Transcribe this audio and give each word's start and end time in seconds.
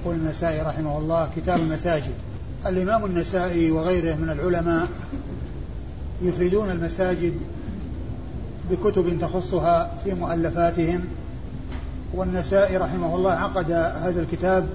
يقول 0.00 0.14
النسائي 0.14 0.62
رحمه 0.62 0.98
الله 0.98 1.30
كتاب 1.36 1.58
المساجد. 1.60 2.14
الإمام 2.66 3.04
النسائي 3.04 3.70
وغيره 3.70 4.14
من 4.14 4.30
العلماء 4.30 4.88
يفردون 6.22 6.70
المساجد 6.70 7.34
بكتب 8.70 9.18
تخصها 9.20 9.96
في 10.04 10.14
مؤلفاتهم 10.14 11.04
والنسائي 12.14 12.76
رحمه 12.76 13.16
الله 13.16 13.30
عقد 13.32 13.72
هذا 13.72 14.20
الكتاب 14.20 14.68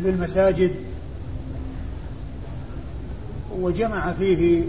للمساجد 0.00 0.74
وجمع 3.60 4.12
فيه 4.12 4.64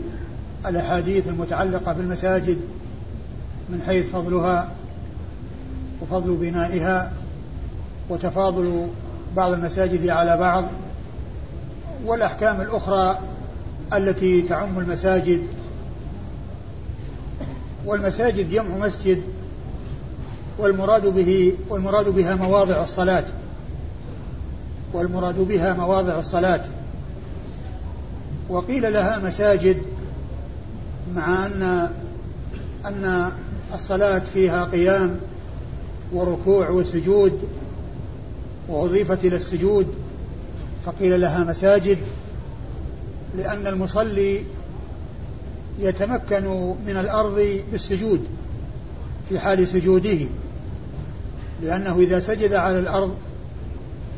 الأحاديث 0.65 1.27
المتعلقة 1.27 1.93
بالمساجد 1.93 2.57
من 3.69 3.81
حيث 3.81 4.09
فضلها 4.09 4.71
وفضل 6.01 6.35
بنائها 6.35 7.11
وتفاضل 8.09 8.87
بعض 9.35 9.51
المساجد 9.53 10.09
على 10.09 10.37
بعض 10.37 10.65
والأحكام 12.05 12.61
الأخرى 12.61 13.19
التي 13.93 14.41
تعم 14.41 14.79
المساجد. 14.79 15.41
والمساجد 17.85 18.51
جمع 18.51 18.77
مسجد 18.77 19.21
والمراد 20.59 21.07
به 21.07 21.57
والمراد 21.69 22.09
بها 22.09 22.35
مواضع 22.35 22.83
الصلاة. 22.83 23.25
والمراد 24.93 25.39
بها 25.39 25.73
مواضع 25.73 26.19
الصلاة. 26.19 26.61
وقيل 28.49 28.93
لها 28.93 29.19
مساجد 29.19 29.77
مع 31.15 31.45
أن 31.45 31.89
أن 32.85 33.31
الصلاة 33.73 34.19
فيها 34.33 34.63
قيام 34.63 35.19
وركوع 36.13 36.69
وسجود 36.69 37.41
وأضيفت 38.67 39.25
إلى 39.25 39.35
السجود 39.35 39.87
فقيل 40.85 41.21
لها 41.21 41.43
مساجد 41.43 41.97
لأن 43.37 43.67
المصلي 43.67 44.43
يتمكن 45.79 46.73
من 46.87 46.97
الأرض 46.97 47.59
بالسجود 47.71 48.25
في 49.29 49.39
حال 49.39 49.67
سجوده 49.67 50.17
لأنه 51.63 51.99
إذا 51.99 52.19
سجد 52.19 52.53
على 52.53 52.79
الأرض 52.79 53.15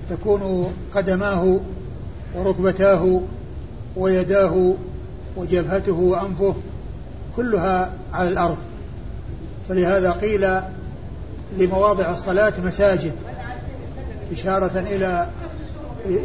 تكون 0.10 0.74
قدماه 0.96 1.60
وركبتاه 2.36 3.22
ويداه 3.96 4.74
وجبهته 5.38 5.94
وأنفه 5.94 6.56
كلها 7.36 7.94
على 8.14 8.30
الأرض. 8.30 8.58
فلهذا 9.70 10.12
قيل 10.12 10.48
لمواضع 11.60 12.12
الصلاة 12.12 12.54
مساجد. 12.64 13.14
إشارة 14.32 14.80
إلى 14.80 15.28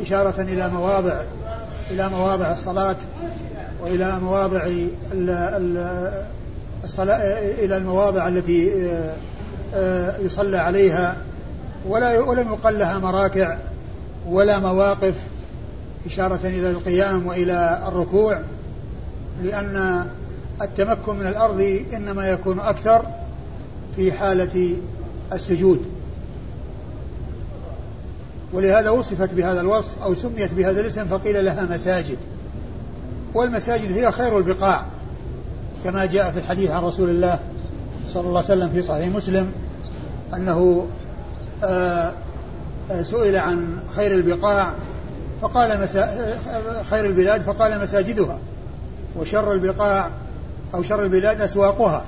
إشارة 0.03 0.41
إلى 0.41 0.69
مواضع 0.69 1.20
إلى 1.91 2.09
مواضع 2.09 2.53
الصلاة 2.53 2.97
وإلى 3.83 4.19
مواضع 4.19 4.69
الصلاة 6.84 7.39
إلى 7.39 7.77
المواضع 7.77 8.29
التي 8.29 8.91
آه، 9.75 10.17
يصلى 10.19 10.57
عليها. 10.57 11.17
ولا 11.89 12.20
ولم 12.20 12.48
يقل 12.48 12.79
لها 12.79 12.98
مراكع 12.98 13.57
ولا 14.29 14.59
مواقف 14.59 15.14
إشارة 16.07 16.41
إلى 16.45 16.70
القيام 16.70 17.27
وإلى 17.27 17.83
الركوع 17.89 18.39
لأن 19.42 20.07
التمكن 20.62 21.17
من 21.17 21.27
الأرض 21.27 21.81
إنما 21.92 22.29
يكون 22.29 22.61
أكثر 22.61 23.03
في 23.97 24.12
حالة 24.12 24.77
السجود. 25.33 26.00
ولهذا 28.53 28.91
وصفت 28.91 29.34
بهذا 29.34 29.61
الوصف 29.61 30.03
أو 30.03 30.15
سميت 30.15 30.55
بهذا 30.55 30.81
الاسم 30.81 31.05
فقيل 31.05 31.45
لها 31.45 31.65
مساجد. 31.70 32.19
والمساجد 33.34 33.92
هي 33.92 34.12
خير 34.12 34.39
البقاع 34.39 34.84
كما 35.84 36.07
جاء 36.07 36.31
في 36.31 36.39
الحديث 36.39 36.70
عن 36.70 36.83
رسول 36.83 37.11
الله 37.11 37.39
صلى 38.08 38.29
الله 38.29 38.42
عليه 38.42 38.52
وسلم 38.52 38.69
في 38.69 38.83
صحيح 38.83 39.08
مسلم 39.08 39.52
أنه 40.35 40.86
آه، 41.64 42.13
آه، 42.91 43.02
سئل 43.02 43.36
عن 43.36 43.77
خير 43.97 44.13
البقاع 44.13 44.73
فقال 45.42 45.80
مسا... 45.80 46.36
خير 46.91 47.07
البلاد 47.07 47.42
فقال 47.42 47.80
مساجدها 47.80 48.39
وشر 49.17 49.53
البقاع 49.53 50.11
أو 50.74 50.83
شر 50.83 51.03
البلاد 51.03 51.41
أسواقها. 51.41 52.05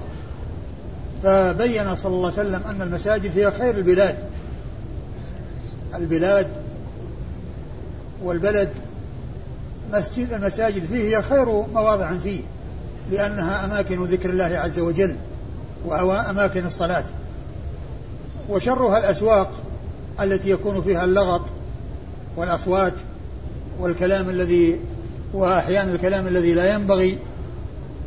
فبين 1.22 1.96
صلى 1.96 2.14
الله 2.14 2.30
عليه 2.38 2.40
وسلم 2.40 2.60
أن 2.70 2.82
المساجد 2.82 3.38
هي 3.38 3.50
خير 3.50 3.76
البلاد. 3.76 4.16
البلاد 5.94 6.46
والبلد 8.24 8.68
مسجد 9.92 10.32
المساجد 10.32 10.84
فيه 10.84 11.16
هي 11.16 11.22
خير 11.22 11.46
مواضع 11.74 12.12
فيه 12.12 12.40
لأنها 13.10 13.64
أماكن 13.64 14.04
ذكر 14.04 14.30
الله 14.30 14.44
عز 14.44 14.78
وجل 14.78 15.16
وأماكن 15.86 16.66
الصلاة. 16.66 17.04
وشرها 18.48 18.98
الأسواق 18.98 19.50
التي 20.20 20.50
يكون 20.50 20.82
فيها 20.82 21.04
اللغط 21.04 21.42
والأصوات 22.36 22.92
والكلام 23.80 24.30
الذي 24.30 24.80
وأحيانا 25.34 25.92
الكلام 25.92 26.26
الذي 26.26 26.54
لا 26.54 26.74
ينبغي 26.74 27.18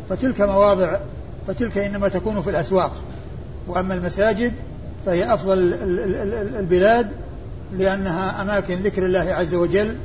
فتلك 0.09 0.41
مواضع 0.41 0.97
فتلك 1.47 1.77
إنما 1.77 2.07
تكون 2.07 2.41
في 2.41 2.49
الأسواق. 2.49 2.91
وأما 3.67 3.93
المساجد 3.93 4.53
فهي 5.05 5.33
أفضل 5.33 5.73
البلاد 6.59 7.07
لأنها 7.73 8.41
أماكن 8.41 8.73
ذكر 8.75 9.05
الله 9.05 9.33
عز 9.33 9.55
وجل 9.55 9.97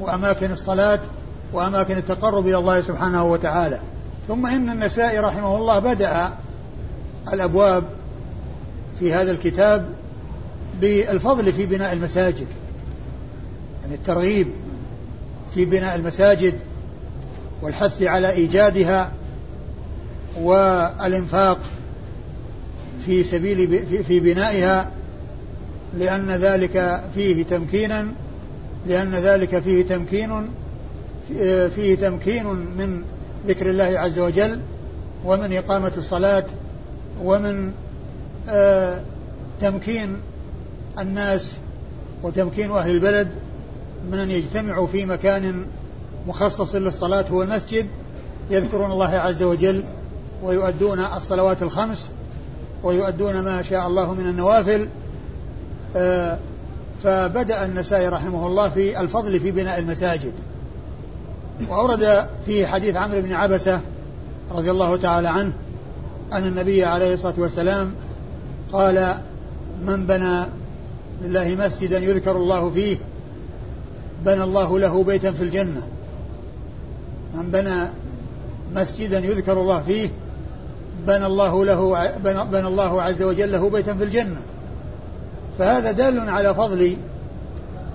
وأماكن 0.00 0.52
الصلاة 0.52 1.00
وأماكن 1.52 1.96
التقرب 1.96 2.46
إلى 2.46 2.56
الله 2.56 2.80
سبحانه 2.80 3.24
وتعالى. 3.24 3.78
ثم 4.28 4.46
إن 4.46 4.68
النسائي 4.68 5.18
رحمه 5.18 5.56
الله 5.56 5.78
بدأ 5.78 6.30
الأبواب 7.32 7.84
في 8.98 9.14
هذا 9.14 9.30
الكتاب 9.30 9.88
بالفضل 10.80 11.52
في 11.52 11.66
بناء 11.66 11.92
المساجد. 11.92 12.46
يعني 13.82 13.94
الترغيب 13.94 14.48
في 15.54 15.64
بناء 15.64 15.94
المساجد 15.96 16.54
والحث 17.62 18.02
على 18.02 18.30
إيجادها 18.30 19.12
والإنفاق 20.40 21.58
في 23.06 23.24
سبيل 23.24 23.86
في 24.04 24.20
بنائها 24.20 24.90
لأن 25.94 26.30
ذلك 26.30 27.02
فيه 27.14 27.44
تمكينا 27.44 28.06
لأن 28.86 29.14
ذلك 29.14 29.58
فيه 29.58 29.84
تمكين 29.84 30.48
فيه 31.74 31.96
تمكين 31.96 32.46
من 32.46 33.02
ذكر 33.46 33.70
الله 33.70 33.84
عز 33.84 34.18
وجل 34.18 34.60
ومن 35.24 35.52
إقامة 35.52 35.92
الصلاة 35.96 36.44
ومن 37.24 37.72
آه، 38.48 39.02
تمكين 39.60 40.16
الناس 40.98 41.54
وتمكين 42.22 42.70
أهل 42.70 42.90
البلد 42.90 43.28
من 44.10 44.18
أن 44.18 44.30
يجتمعوا 44.30 44.86
في 44.86 45.06
مكان 45.06 45.66
مخصص 46.26 46.74
للصلاة 46.74 47.24
هو 47.30 47.42
المسجد 47.42 47.86
يذكرون 48.50 48.90
الله 48.90 49.10
عز 49.10 49.42
وجل 49.42 49.84
ويؤدون 50.42 51.00
الصلوات 51.00 51.62
الخمس 51.62 52.10
ويؤدون 52.82 53.40
ما 53.40 53.62
شاء 53.62 53.86
الله 53.86 54.14
من 54.14 54.26
النوافل 54.26 54.88
فبدأ 57.04 57.64
النسائي 57.64 58.08
رحمه 58.08 58.46
الله 58.46 58.68
في 58.68 59.00
الفضل 59.00 59.40
في 59.40 59.50
بناء 59.50 59.78
المساجد. 59.78 60.32
وأورد 61.68 62.28
في 62.46 62.66
حديث 62.66 62.96
عمرو 62.96 63.20
بن 63.20 63.32
عبسة 63.32 63.80
رضي 64.54 64.70
الله 64.70 64.96
تعالى 64.96 65.28
عنه 65.28 65.52
أن 66.32 66.46
النبي 66.46 66.84
عليه 66.84 67.14
الصلاة 67.14 67.34
والسلام 67.38 67.92
قال 68.72 69.14
من 69.84 70.06
بنى 70.06 70.44
لله 71.22 71.56
مسجدا 71.66 71.98
يذكر 71.98 72.36
الله 72.36 72.70
فيه 72.70 72.96
بنى 74.24 74.42
الله 74.42 74.78
له 74.78 75.04
بيتا 75.04 75.32
في 75.32 75.42
الجنة. 75.42 75.82
من 77.34 77.50
بنى 77.50 77.76
مسجدا 78.74 79.18
يذكر 79.18 79.60
الله 79.60 79.82
فيه 79.82 80.08
بنى 81.06 81.26
الله 81.26 81.64
له 81.64 82.10
بنى 82.52 82.66
الله 82.68 83.02
عز 83.02 83.22
وجل 83.22 83.52
له 83.52 83.70
بيتا 83.70 83.94
في 83.94 84.04
الجنة. 84.04 84.40
فهذا 85.58 85.92
دال 85.92 86.28
على 86.28 86.54
فضل 86.54 86.96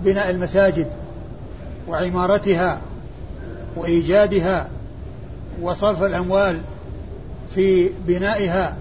بناء 0.04 0.30
المساجد 0.30 0.88
وعمارتها 1.88 2.82
وإيجادها 3.76 4.68
وصرف 5.62 6.04
الأموال 6.04 6.62
في 7.56 7.90
بنائها 8.08 8.78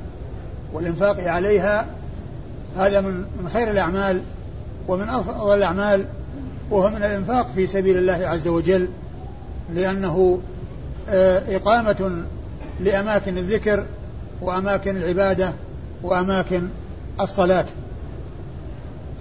والإنفاق 0.73 1.21
عليها 1.29 1.87
هذا 2.77 3.01
من 3.01 3.49
خير 3.53 3.71
الأعمال 3.71 4.23
ومن 4.89 5.09
أفضل 5.09 5.57
الأعمال 5.57 6.05
وهو 6.71 6.89
من 6.89 6.97
الإنفاق 6.97 7.47
في 7.55 7.67
سبيل 7.67 7.99
الله 7.99 8.27
عز 8.27 8.49
وجل 8.49 8.89
لأنه 9.75 10.41
آه، 11.09 11.57
إقامة 11.57 12.25
لأماكن 12.81 13.39
الذكر 13.39 13.87
وأماكن 14.41 14.97
العبادة 14.97 15.53
وأماكن 16.03 16.69
الصلاة. 17.21 17.67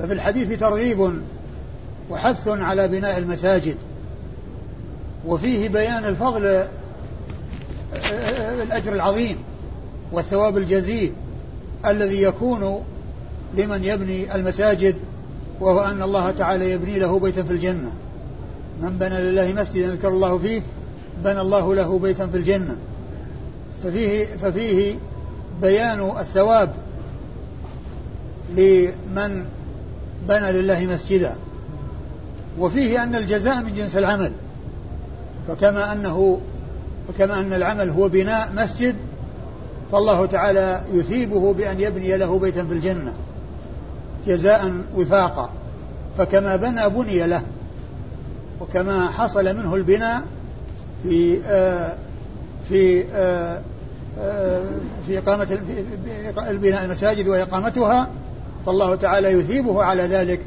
ففي 0.01 0.13
الحديث 0.13 0.59
ترغيب 0.59 1.13
وحث 2.09 2.48
على 2.48 2.88
بناء 2.88 3.18
المساجد 3.18 3.75
وفيه 5.27 5.69
بيان 5.69 6.06
الفضل 6.06 6.45
آه، 6.45 6.68
آه، 7.94 8.63
الأجر 8.63 8.94
العظيم 8.94 9.38
والثواب 10.12 10.57
الجزيل 10.57 11.13
الذي 11.86 12.21
يكون 12.21 12.83
لمن 13.57 13.83
يبني 13.83 14.36
المساجد 14.36 14.95
وهو 15.59 15.80
أن 15.80 16.01
الله 16.01 16.31
تعالى 16.31 16.71
يبني 16.71 17.00
له 17.00 17.19
بيتا 17.19 17.44
في 17.44 17.51
الجنة. 17.51 17.92
من 18.81 18.97
بنى 18.97 19.21
لله 19.21 19.54
مسجدا 19.54 19.86
يذكر 19.86 20.07
الله 20.07 20.38
فيه 20.38 20.62
بنى 21.24 21.42
الله 21.42 21.75
له 21.75 22.00
بيتا 22.00 22.27
في 22.27 22.38
الجنة. 22.38 22.77
ففيه 23.83 24.25
ففيه 24.25 24.95
بيان 25.62 26.12
الثواب 26.19 26.69
لمن 28.57 29.45
بنى 30.27 30.51
لله 30.51 30.85
مسجدا. 30.85 31.35
وفيه 32.59 33.03
أن 33.03 33.15
الجزاء 33.15 33.62
من 33.62 33.75
جنس 33.75 33.97
العمل. 33.97 34.31
فكما 35.47 35.91
أنه 35.91 36.41
فكما 37.07 37.39
أن 37.39 37.53
العمل 37.53 37.89
هو 37.89 38.07
بناء 38.07 38.51
مسجد 38.56 38.95
فالله 39.91 40.25
تعالى 40.25 40.81
يثيبه 40.94 41.53
بأن 41.53 41.79
يبني 41.79 42.18
له 42.18 42.39
بيتا 42.39 42.63
في 42.65 42.73
الجنة 42.73 43.13
جزاء 44.27 44.73
وفاقا. 44.95 45.50
فكما 46.18 46.56
بنى 46.56 46.89
بني 46.89 47.27
له 47.27 47.41
وكما 48.62 49.09
حصل 49.09 49.57
منه 49.57 49.75
البناء 49.75 50.21
في 51.03 51.41
آه 51.45 51.97
في 52.69 53.03
آه 53.13 53.62
آه 54.19 54.62
في 55.07 55.18
إقامة 55.18 55.45
في 55.45 55.57
البناء 56.50 56.85
المساجد 56.85 57.27
وإقامتها 57.27 58.07
فالله 58.65 58.95
تعالى 58.95 59.29
يثيبه 59.29 59.83
على 59.83 60.03
ذلك 60.03 60.39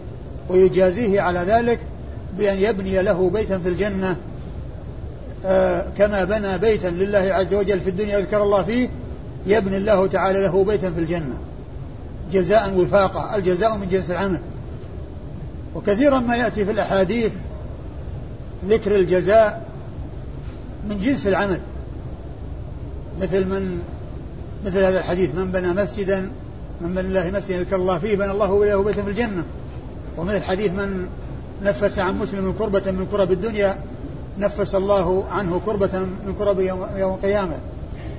ويجازيه 0.49 1.21
على 1.21 1.41
ذلك 1.41 1.79
بأن 2.39 2.59
يبني 2.59 3.03
له 3.03 3.31
بيتا 3.31 3.59
في 3.59 3.69
الجنة 3.69 4.17
آه 5.45 5.87
كما 5.99 6.25
بنى 6.25 6.59
بيتا 6.59 6.87
لله 6.87 7.19
عز 7.19 7.55
وجل 7.55 7.81
في 7.81 7.91
الدنيا 7.91 8.19
يذكر 8.19 8.43
الله 8.43 8.63
فيه 8.63 8.89
يبني 9.47 9.77
الله 9.77 10.07
تعالى 10.07 10.43
له 10.43 10.65
بيتا 10.65 10.91
في 10.91 11.01
الجنة 11.01 11.39
جزاء 12.33 12.75
وفاقا 12.77 13.37
الجزاء 13.37 13.77
من 13.77 13.89
جنس 13.89 14.11
العمل. 14.11 14.41
وكثيرا 15.75 16.19
ما 16.19 16.37
يأتي 16.37 16.65
في 16.65 16.71
الأحاديث 16.71 17.33
ذكر 18.69 18.97
الجزاء 18.97 19.67
من 20.89 20.99
جنس 20.99 21.27
العمل 21.27 21.61
مثل 23.21 23.45
من 23.47 23.79
مثل 24.67 24.85
هذا 24.85 24.99
الحديث 24.99 25.35
من 25.35 25.53
بنى 25.53 25.73
مسجدا 25.73 26.31
من 26.85 26.95
بنى 26.95 27.01
الله 27.01 27.31
مسجدا 27.31 27.59
يذكر 27.59 27.77
الله 27.77 27.99
فيه 27.99 28.17
بنى 28.17 28.31
الله 28.31 28.65
له 28.65 28.83
بيتا 28.83 29.03
في 29.03 29.11
الجنة. 29.11 29.45
ومثل 30.17 30.43
حديث 30.43 30.73
من 30.73 31.07
نفس 31.63 31.99
عن 31.99 32.19
مسلم 32.19 32.53
كربة 32.53 32.91
من 32.91 33.07
كرب 33.07 33.33
الدنيا 33.33 33.79
نفس 34.39 34.75
الله 34.75 35.25
عنه 35.31 35.61
كربة 35.67 35.99
من 35.99 36.35
كرب 36.39 36.61
يوم 36.61 37.15
القيامة. 37.15 37.55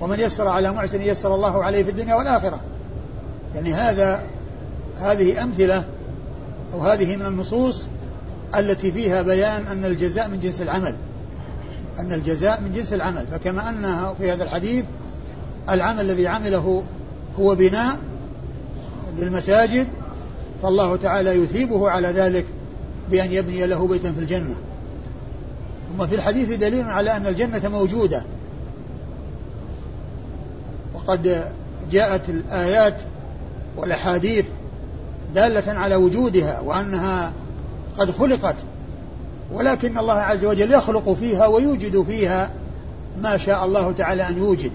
ومن 0.01 0.19
يسر 0.19 0.47
على 0.47 0.71
معسر 0.71 1.01
يسر 1.01 1.35
الله 1.35 1.63
عليه 1.63 1.83
في 1.83 1.91
الدنيا 1.91 2.15
والآخرة. 2.15 2.59
يعني 3.55 3.73
هذا 3.73 4.23
هذه 4.99 5.43
أمثلة 5.43 5.83
أو 6.73 6.79
هذه 6.79 7.15
من 7.15 7.25
النصوص 7.25 7.87
التي 8.55 8.91
فيها 8.91 9.21
بيان 9.21 9.67
أن 9.67 9.85
الجزاء 9.85 10.27
من 10.27 10.39
جنس 10.39 10.61
العمل. 10.61 10.95
أن 11.99 12.13
الجزاء 12.13 12.61
من 12.61 12.73
جنس 12.73 12.93
العمل. 12.93 13.25
فكما 13.31 13.69
أنها 13.69 14.13
في 14.13 14.31
هذا 14.31 14.43
الحديث 14.43 14.85
العمل 15.69 16.01
الذي 16.01 16.27
عمله 16.27 16.83
هو 17.39 17.55
بناء 17.55 17.97
للمساجد 19.19 19.87
فالله 20.63 20.95
تعالى 20.95 21.29
يثيبه 21.29 21.89
على 21.89 22.07
ذلك 22.07 22.45
بأن 23.11 23.33
يبني 23.33 23.67
له 23.67 23.87
بيتا 23.87 24.11
في 24.11 24.19
الجنة. 24.19 24.55
ثم 25.89 26.07
في 26.07 26.15
الحديث 26.15 26.53
دليل 26.53 26.85
على 26.85 27.17
أن 27.17 27.27
الجنة 27.27 27.69
موجودة. 27.69 28.23
وقد 30.93 31.51
جاءت 31.91 32.29
الآيات 32.29 33.01
والأحاديث 33.77 34.45
دالة 35.35 35.73
على 35.73 35.95
وجودها 35.95 36.59
وأنها 36.59 37.33
قد 37.97 38.11
خلقت 38.11 38.55
ولكن 39.53 39.97
الله 39.97 40.13
عز 40.13 40.45
وجل 40.45 40.73
يخلق 40.73 41.13
فيها 41.13 41.47
ويوجد 41.47 42.01
فيها 42.01 42.51
ما 43.21 43.37
شاء 43.37 43.65
الله 43.65 43.91
تعالى 43.91 44.29
أن 44.29 44.37
يوجد. 44.37 44.71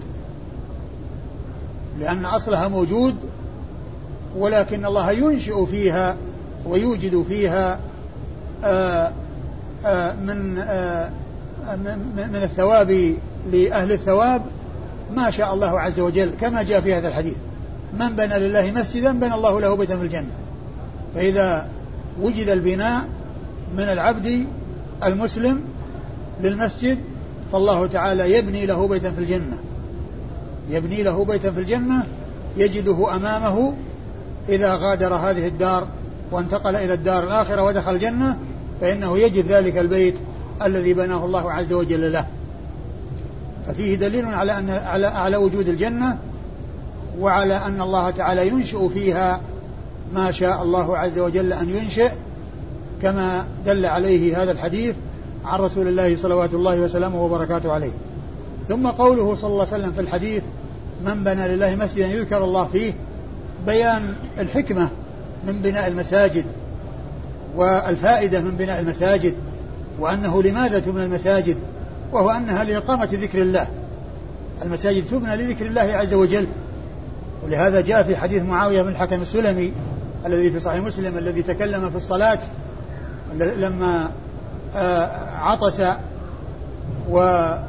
لأن 2.00 2.24
أصلها 2.24 2.68
موجود 2.68 3.14
ولكن 4.36 4.86
الله 4.86 5.10
ينشئ 5.10 5.66
فيها 5.66 6.16
ويوجد 6.66 7.24
فيها 7.28 7.78
آآ 8.64 9.12
آآ 9.84 10.12
من 10.12 10.58
آآ 10.58 11.10
من 12.16 12.40
الثواب 12.42 13.14
لأهل 13.52 13.92
الثواب 13.92 14.42
ما 15.14 15.30
شاء 15.30 15.54
الله 15.54 15.80
عز 15.80 16.00
وجل 16.00 16.34
كما 16.40 16.62
جاء 16.62 16.80
في 16.80 16.94
هذا 16.94 17.08
الحديث. 17.08 17.34
من 18.00 18.16
بنى 18.16 18.38
لله 18.38 18.72
مسجدا 18.72 19.12
بنى 19.12 19.34
الله 19.34 19.60
له 19.60 19.74
بيتا 19.74 19.96
في 19.96 20.02
الجنة. 20.02 20.30
فإذا 21.14 21.68
وجد 22.22 22.48
البناء 22.48 23.04
من 23.76 23.84
العبد 23.84 24.46
المسلم 25.04 25.60
للمسجد 26.42 26.98
فالله 27.52 27.86
تعالى 27.86 28.38
يبني 28.38 28.66
له 28.66 28.88
بيتا 28.88 29.10
في 29.10 29.18
الجنة. 29.18 29.58
يبني 30.70 31.02
له 31.02 31.24
بيتا 31.24 31.50
في 31.50 31.60
الجنة 31.60 32.06
يجده 32.56 33.16
أمامه 33.16 33.74
إذا 34.48 34.74
غادر 34.74 35.14
هذه 35.14 35.46
الدار 35.46 35.86
وانتقل 36.30 36.76
إلى 36.76 36.94
الدار 36.94 37.24
الآخرة 37.24 37.62
ودخل 37.62 37.94
الجنة 37.94 38.38
فإنه 38.80 39.18
يجد 39.18 39.46
ذلك 39.46 39.78
البيت 39.78 40.14
الذي 40.62 40.94
بناه 40.94 41.24
الله 41.24 41.52
عز 41.52 41.72
وجل 41.72 42.12
له. 42.12 42.26
ففيه 43.66 43.94
دليل 43.94 44.26
على 44.26 44.58
أن 44.58 44.70
على 44.70 45.06
على 45.06 45.36
وجود 45.36 45.68
الجنة 45.68 46.18
وعلى 47.20 47.56
أن 47.56 47.80
الله 47.80 48.10
تعالى 48.10 48.48
ينشئ 48.48 48.88
فيها 48.88 49.40
ما 50.12 50.30
شاء 50.30 50.62
الله 50.62 50.98
عز 50.98 51.18
وجل 51.18 51.52
أن 51.52 51.70
ينشئ 51.70 52.10
كما 53.02 53.46
دل 53.66 53.86
عليه 53.86 54.42
هذا 54.42 54.52
الحديث 54.52 54.94
عن 55.44 55.60
رسول 55.60 55.88
الله 55.88 56.16
صلوات 56.16 56.54
الله 56.54 56.80
وسلامه 56.80 57.22
وبركاته 57.22 57.72
عليه. 57.72 57.92
ثم 58.68 58.86
قوله 58.86 59.34
صلى 59.34 59.50
الله 59.50 59.66
عليه 59.72 59.74
وسلم 59.74 59.92
في 59.92 60.00
الحديث 60.00 60.42
من 61.04 61.24
بنى 61.24 61.48
لله 61.48 61.76
مسجدا 61.76 62.06
يذكر 62.06 62.44
الله 62.44 62.64
فيه 62.64 62.92
بيان 63.66 64.14
الحكمة 64.38 64.88
من 65.46 65.62
بناء 65.62 65.88
المساجد 65.88 66.44
والفائدة 67.56 68.40
من 68.40 68.56
بناء 68.56 68.80
المساجد 68.80 69.34
وأنه 69.98 70.42
لماذا 70.42 70.78
تبنى 70.78 71.04
المساجد 71.04 71.56
وهو 72.12 72.30
أنها 72.30 72.64
لإقامة 72.64 73.08
ذكر 73.12 73.42
الله. 73.42 73.66
المساجد 74.62 75.04
تبنى 75.10 75.36
لذكر 75.36 75.66
الله 75.66 75.82
عز 75.82 76.14
وجل. 76.14 76.46
ولهذا 77.44 77.80
جاء 77.80 78.02
في 78.02 78.16
حديث 78.16 78.42
معاوية 78.42 78.82
بن 78.82 78.88
الحكم 78.88 79.22
السلمي 79.22 79.72
الذي 80.26 80.50
في 80.50 80.60
صحيح 80.60 80.84
مسلم 80.84 81.18
الذي 81.18 81.42
تكلم 81.42 81.90
في 81.90 81.96
الصلاة 81.96 82.38
لما 83.34 84.10
آه، 84.76 85.10
عطس 85.36 85.80
وحمد 87.10 87.62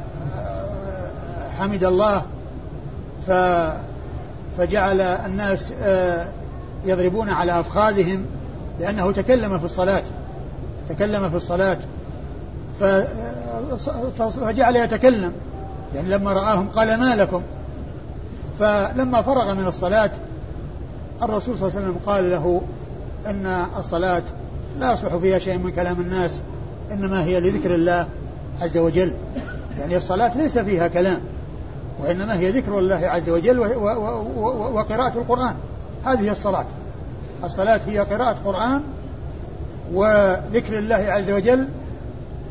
آه، 1.84 1.88
الله 1.88 2.22
فجعل 4.58 5.00
الناس 5.00 5.72
آه، 5.82 6.28
يضربون 6.84 7.28
على 7.28 7.60
أفخاذهم 7.60 8.26
لأنه 8.80 9.12
تكلم 9.12 9.58
في 9.58 9.64
الصلاة 9.64 10.02
تكلم 10.88 11.30
في 11.30 11.36
الصلاة. 11.36 11.78
فجعل 14.18 14.76
يتكلم. 14.76 15.32
يعني 15.94 16.08
لما 16.08 16.32
رآهم 16.32 16.68
قال 16.68 17.00
ما 17.00 17.16
لكم؟ 17.16 17.42
فلما 18.58 19.22
فرغ 19.22 19.54
من 19.54 19.66
الصلاة 19.66 20.10
الرسول 21.22 21.58
صلى 21.58 21.68
الله 21.68 21.78
عليه 21.78 21.88
وسلم 21.88 22.00
قال 22.06 22.30
له 22.30 22.62
أن 23.26 23.66
الصلاة 23.78 24.22
لا 24.78 24.92
يصلح 24.92 25.16
فيها 25.16 25.38
شيء 25.38 25.58
من 25.58 25.70
كلام 25.70 26.00
الناس 26.00 26.40
إنما 26.92 27.24
هي 27.24 27.40
لذكر 27.40 27.74
الله 27.74 28.06
عز 28.60 28.78
وجل. 28.78 29.14
يعني 29.78 29.96
الصلاة 29.96 30.36
ليس 30.36 30.58
فيها 30.58 30.88
كلام. 30.88 31.20
وإنما 32.00 32.38
هي 32.38 32.50
ذكر 32.50 32.78
الله 32.78 33.00
عز 33.08 33.30
وجل 33.30 33.58
وقراءة 34.74 35.18
القرآن. 35.18 35.54
هذه 36.04 36.30
الصلاة. 36.30 36.66
الصلاة 37.44 37.80
هي 37.86 37.98
قراءة 37.98 38.36
قرآن 38.44 38.82
وذكر 39.92 40.78
الله 40.78 40.94
عز 41.08 41.30
وجل 41.30 41.68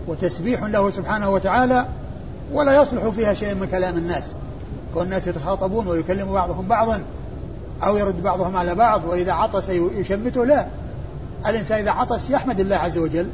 وتسبيح 0.07 0.63
له 0.63 0.89
سبحانه 0.89 1.29
وتعالى 1.29 1.86
ولا 2.53 2.81
يصلح 2.81 3.07
فيها 3.07 3.33
شيء 3.33 3.55
من 3.55 3.67
كلام 3.67 3.98
الناس. 3.98 4.33
كون 4.93 5.03
الناس 5.03 5.27
يتخاطبون 5.27 5.88
ويكلم 5.88 6.31
بعضهم 6.33 6.67
بعضا 6.67 7.01
أو 7.83 7.98
يرد 7.98 8.24
بعضهم 8.24 8.57
على 8.57 8.75
بعض 8.75 9.01
وإذا 9.07 9.31
عطس 9.31 9.69
يشمته 9.69 10.45
لا. 10.45 10.67
الإنسان 11.48 11.79
إذا 11.79 11.91
عطس 11.91 12.29
يحمد 12.29 12.60
الله 12.60 12.75
عز 12.75 12.98
وجل 12.98 13.27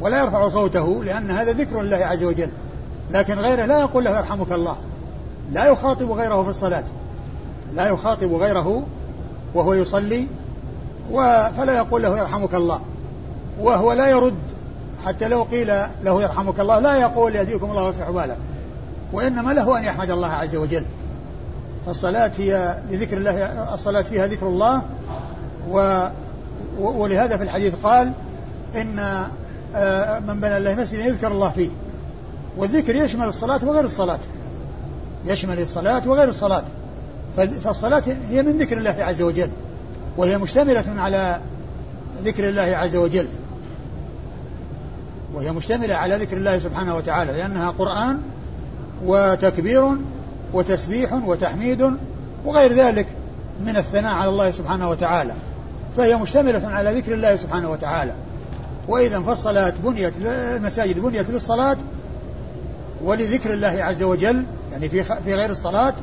ولا 0.00 0.22
يرفع 0.22 0.48
صوته 0.48 1.04
لأن 1.04 1.30
هذا 1.30 1.52
ذكر 1.52 1.80
الله 1.80 1.96
عز 1.96 2.24
وجل. 2.24 2.48
لكن 3.10 3.34
غيره 3.38 3.64
لا 3.64 3.80
يقول 3.80 4.04
له 4.04 4.18
يرحمك 4.18 4.52
الله. 4.52 4.76
لا 5.52 5.66
يخاطب 5.66 6.10
غيره 6.10 6.42
في 6.42 6.48
الصلاة. 6.48 6.84
لا 7.74 7.88
يخاطب 7.88 8.32
غيره 8.32 8.82
وهو 9.54 9.74
يصلي 9.74 10.26
فلا 11.56 11.76
يقول 11.76 12.02
له 12.02 12.18
يرحمك 12.18 12.54
الله. 12.54 12.80
وهو 13.60 13.92
لا 13.92 14.08
يرد 14.08 14.34
حتى 15.06 15.28
لو 15.28 15.42
قيل 15.42 15.66
له 16.04 16.22
يرحمك 16.22 16.60
الله 16.60 16.78
لا 16.78 16.96
يقول 16.96 17.36
يهديكم 17.36 17.70
الله 17.70 17.84
ويصلح 17.84 18.10
بالك 18.10 18.36
وإنما 19.12 19.52
له 19.52 19.78
أن 19.78 19.84
يحمد 19.84 20.10
الله 20.10 20.28
عز 20.28 20.56
وجل. 20.56 20.84
فالصلاة 21.86 22.32
هي 22.38 22.78
لذكر 22.90 23.16
الله 23.16 23.74
الصلاة 23.74 24.02
فيها 24.02 24.26
ذكر 24.26 24.46
الله. 24.46 24.82
و 25.70 26.06
ولهذا 26.78 27.36
في 27.36 27.42
الحديث 27.42 27.74
قال 27.82 28.12
إن 28.76 29.24
آه، 29.74 30.18
من 30.18 30.40
بنى 30.40 30.56
الله 30.56 30.74
مسجدا 30.74 31.04
يذكر 31.04 31.32
الله 31.32 31.50
فيه. 31.50 31.68
والذكر 32.56 32.96
يشمل 32.96 33.26
الصلاة 33.28 33.60
وغير 33.64 33.84
الصلاة. 33.84 34.18
يشمل 35.26 35.60
الصلاة 35.60 36.08
وغير 36.08 36.28
الصلاة. 36.28 36.64
فالصلاة 37.36 38.02
هي 38.30 38.42
من 38.42 38.58
ذكر 38.58 38.78
الله 38.78 38.96
عز 38.98 39.22
وجل 39.22 39.50
وهي 40.16 40.38
مشتملة 40.38 40.84
على 40.88 41.40
ذكر 42.24 42.48
الله 42.48 42.62
عز 42.62 42.96
وجل. 42.96 43.26
وهي 45.34 45.52
مشتملة 45.52 45.94
على 45.94 46.16
ذكر 46.16 46.36
الله 46.36 46.58
سبحانه 46.58 46.96
وتعالى 46.96 47.32
لأنها 47.32 47.70
قرآن 47.70 48.20
وتكبير 49.04 49.84
وتسبيح 50.52 51.12
وتحميد 51.12 51.90
وغير 52.44 52.72
ذلك 52.72 53.06
من 53.66 53.76
الثناء 53.76 54.14
على 54.14 54.30
الله 54.30 54.50
سبحانه 54.50 54.90
وتعالى. 54.90 55.32
فهي 55.96 56.16
مشتملة 56.16 56.68
على 56.68 56.98
ذكر 56.98 57.14
الله 57.14 57.36
سبحانه 57.36 57.70
وتعالى. 57.70 58.12
وإذا 58.88 59.20
فالصلاة 59.20 59.72
بنيت 59.84 60.12
المساجد 60.24 60.98
بنيت 60.98 61.30
للصلاة 61.30 61.76
ولذكر 63.04 63.52
الله 63.52 63.84
عز 63.84 64.02
وجل 64.02 64.44
يعني 64.72 64.88
في 64.88 65.04
في 65.04 65.34
غير 65.34 65.50
الصلاة 65.50 65.94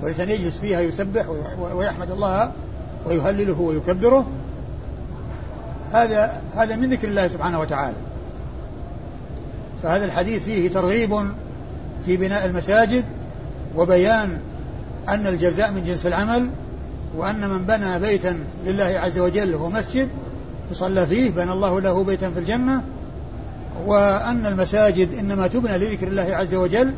والإنسان 0.00 0.30
يجلس 0.30 0.58
فيها 0.58 0.80
يسبح 0.80 1.26
ويحمد 1.74 2.10
الله 2.10 2.52
ويهلله 3.06 3.60
ويكبره. 3.60 4.26
هذا 5.92 6.40
هذا 6.56 6.76
من 6.76 6.90
ذكر 6.90 7.08
الله 7.08 7.28
سبحانه 7.28 7.60
وتعالى. 7.60 7.96
فهذا 9.82 10.04
الحديث 10.04 10.44
فيه 10.44 10.70
ترغيب 10.70 11.14
في 12.06 12.16
بناء 12.16 12.46
المساجد 12.46 13.04
وبيان 13.76 14.38
أن 15.08 15.26
الجزاء 15.26 15.70
من 15.70 15.84
جنس 15.84 16.06
العمل 16.06 16.48
وأن 17.16 17.50
من 17.50 17.64
بنى 17.64 17.98
بيتا 17.98 18.38
لله 18.66 18.84
عز 18.84 19.18
وجل 19.18 19.54
هو 19.54 19.68
مسجد 19.70 20.08
يصلى 20.70 21.06
فيه 21.06 21.30
بنى 21.30 21.52
الله 21.52 21.80
له 21.80 22.04
بيتا 22.04 22.30
في 22.30 22.38
الجنة 22.38 22.82
وأن 23.86 24.46
المساجد 24.46 25.14
إنما 25.14 25.46
تبنى 25.46 25.78
لذكر 25.78 26.08
الله 26.08 26.28
عز 26.30 26.54
وجل 26.54 26.94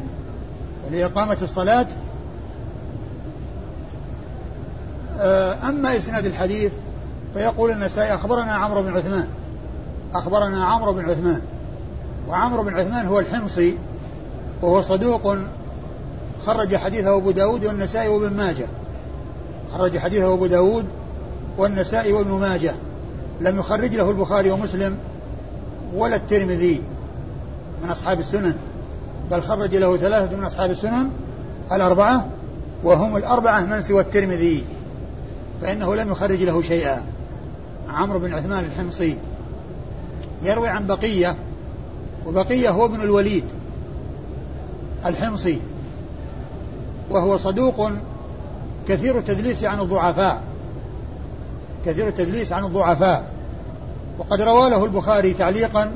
ولإقامة 0.89 1.37
الصلاة. 1.43 1.87
آه، 5.21 5.69
أما 5.69 5.97
إسناد 5.97 6.27
الحديث 6.27 6.73
فيقول 7.35 7.71
النسائي 7.71 8.15
أخبرنا 8.15 8.53
عمرو 8.53 8.83
بن 8.83 8.97
عثمان. 8.97 9.29
أخبرنا 10.15 10.65
عمرو 10.65 10.93
بن 10.93 11.11
عثمان. 11.11 11.41
وعمرو 12.29 12.63
بن 12.63 12.75
عثمان 12.75 13.07
هو 13.07 13.21
الحمصي 13.21 13.77
وهو 14.63 14.83
صدوق. 14.83 15.37
خرج 16.47 16.77
حديثه 16.77 17.17
أبو 17.17 17.31
داود 17.31 17.65
والنسائي 17.65 18.09
وابن 18.09 18.37
ماجه. 18.37 18.67
خرج 19.73 19.99
حديثه 19.99 20.35
أبو 20.35 20.47
داود 20.47 20.85
والنسائي 21.59 22.13
وابن 22.13 22.31
ماجه. 22.31 22.75
لم 23.41 23.59
يخرج 23.59 23.95
له 23.95 24.11
البخاري 24.11 24.51
ومسلم 24.51 24.99
ولا 25.95 26.17
الترمذي 26.17 26.83
من 27.85 27.91
أصحاب 27.91 28.19
السنن. 28.19 28.55
بل 29.31 29.43
خرج 29.43 29.77
له 29.77 29.97
ثلاثة 29.97 30.37
من 30.37 30.45
أصحاب 30.45 30.71
السنن 30.71 31.11
الأربعة 31.73 32.27
وهم 32.85 33.17
الأربعة 33.17 33.61
من 33.61 33.83
سوى 33.83 34.01
الترمذي 34.01 34.65
فإنه 35.61 35.95
لم 35.95 36.11
يخرج 36.11 36.43
له 36.43 36.63
شيئا. 36.63 37.05
عمرو 37.89 38.19
بن 38.19 38.35
عثمان 38.35 38.65
الحمصي 38.65 39.17
يروي 40.43 40.69
عن 40.69 40.87
بقية 40.87 41.37
وبقية 42.27 42.71
هو 42.71 42.85
ابن 42.85 43.01
الوليد 43.01 43.45
الحمصي 45.07 45.61
وهو 47.11 47.39
صدوق 47.39 47.91
كثير 48.89 49.19
التدليس 49.19 49.65
عن 49.65 49.81
الضعفاء 49.81 50.43
كثير 51.87 52.09
التدليس 52.09 52.53
عن 52.53 52.65
الضعفاء. 52.65 53.25
وقد 54.19 54.41
روى 54.41 54.71
له 54.71 54.85
البخاري 54.85 55.35
تعليقا 55.35 55.93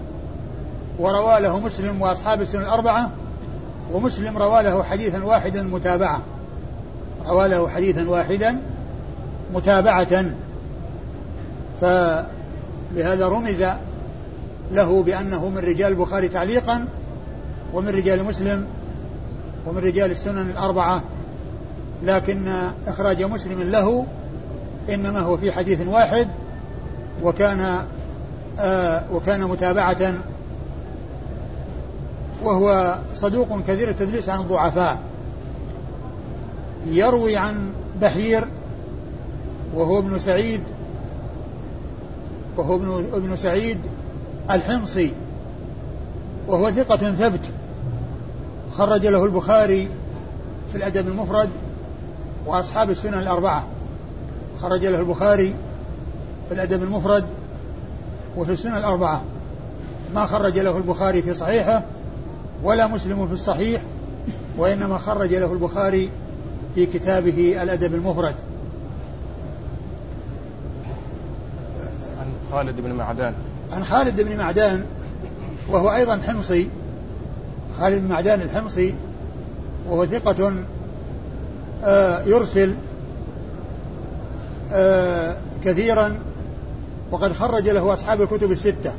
وروى 0.99 1.41
له 1.41 1.61
مسلم 1.61 2.03
وأصحاب 2.03 2.41
السنن 2.41 2.63
الأربعة 2.63 3.11
ومسلم 3.93 4.39
روى 4.39 4.63
له 4.63 4.83
حديثا 4.83 5.25
واحدا 5.25 5.63
متابعة. 5.63 6.23
روى 7.27 7.49
له 7.49 7.69
حديثا 7.69 8.09
واحدا 8.09 8.57
متابعة. 9.55 10.25
فلهذا 11.81 13.29
رمز 13.29 13.65
له 14.73 15.03
بأنه 15.03 15.49
من 15.49 15.59
رجال 15.59 15.93
البخاري 15.93 16.29
تعليقا 16.29 16.85
ومن 17.75 17.89
رجال 17.89 18.25
مسلم 18.25 18.67
ومن 19.67 19.79
رجال 19.79 20.11
السنن 20.11 20.51
الأربعة. 20.51 21.03
لكن 22.03 22.49
إخراج 22.87 23.23
مسلم 23.23 23.63
له 23.63 24.07
إنما 24.89 25.21
هو 25.21 25.37
في 25.37 25.53
حديث 25.53 25.81
واحد 25.87 26.29
وكان 27.23 27.79
آه 28.61 29.03
وكان 29.13 29.45
متابعة 29.45 30.13
وهو 32.45 32.99
صدوق 33.15 33.61
كثير 33.69 33.91
التدليس 33.91 34.29
عن 34.29 34.41
الضعفاء. 34.41 34.99
يروي 36.87 37.37
عن 37.37 37.71
بحير 38.01 38.45
وهو 39.75 39.99
ابن 39.99 40.19
سعيد 40.19 40.61
وهو 42.57 42.77
ابن 42.77 43.09
ابن 43.15 43.37
سعيد 43.37 43.79
الحمصي 44.51 45.13
وهو 46.49 46.71
ثقة 46.71 46.97
ثبت. 46.97 47.51
خرج 48.77 49.07
له 49.07 49.25
البخاري 49.25 49.89
في 50.73 50.77
الأدب 50.77 51.09
المفرد 51.09 51.51
وأصحاب 52.47 52.91
السنن 52.91 53.15
الأربعة. 53.19 53.67
خرج 54.63 54.87
له 54.87 55.01
البخاري 55.01 55.55
في 56.49 56.55
الأدب 56.55 56.83
المفرد 56.83 57.25
وفي 58.37 58.53
السنن 58.53 58.77
الأربعة. 58.77 59.23
ما 60.15 60.27
خرج 60.27 60.59
له 60.59 60.77
البخاري 60.77 61.23
في 61.23 61.35
صحيحه 61.35 61.83
ولا 62.63 62.87
مسلم 62.87 63.27
في 63.27 63.33
الصحيح 63.33 63.83
وإنما 64.57 64.99
خرج 64.99 65.35
له 65.35 65.53
البخاري 65.53 66.11
في 66.75 66.87
كتابه 66.87 67.63
الأدب 67.63 67.95
المفرد. 67.95 68.35
عن 72.21 72.27
خالد 72.53 72.81
بن 72.81 72.93
معدان. 72.93 73.35
عن 73.73 73.85
خالد 73.85 74.21
بن 74.21 74.37
معدان 74.37 74.85
وهو 75.69 75.95
أيضا 75.95 76.21
حمصي. 76.27 76.69
خالد 77.79 78.03
بن 78.03 78.09
معدان 78.09 78.41
الحمصي 78.41 78.95
وهو 79.89 80.07
ثقة 80.07 80.55
آه، 81.85 82.23
يرسل 82.23 82.75
آه، 84.73 85.37
كثيرا 85.65 86.19
وقد 87.11 87.33
خرج 87.33 87.69
له 87.69 87.93
أصحاب 87.93 88.23
الكتب 88.23 88.53
الستة. 88.53 88.93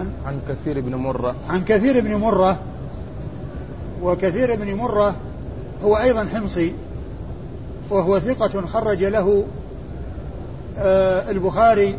عن؟ 0.00 0.10
عن 0.26 0.40
كثير 0.48 0.80
بن 0.80 0.94
مرة. 0.94 1.34
عن 1.48 1.64
كثير 1.64 2.00
بن 2.00 2.14
مرة. 2.14 2.58
وكثير 4.02 4.56
بن 4.56 4.74
مرة 4.74 5.14
هو 5.84 5.96
أيضا 5.96 6.24
حمصي 6.24 6.72
وهو 7.90 8.18
ثقة 8.18 8.66
خرج 8.66 9.04
له 9.04 9.44
آه 10.78 11.30
البخاري 11.30 11.94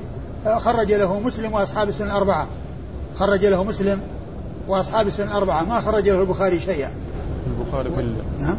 آه 0.47 0.57
خرج 0.57 0.93
له 0.93 1.19
مسلم 1.19 1.53
وأصحاب 1.53 1.89
السنة 1.89 2.07
الأربعة. 2.07 2.47
خرج 3.15 3.45
له 3.45 3.63
مسلم 3.63 3.99
وأصحاب 4.67 5.07
السنة 5.07 5.31
الأربعة. 5.31 5.63
ما 5.63 5.81
خرج 5.81 6.09
له 6.09 6.21
البخاري 6.21 6.59
شيئا. 6.59 6.91
البخاري 7.47 7.89
في 7.95 8.01
ال... 8.01 8.13
نعم. 8.39 8.55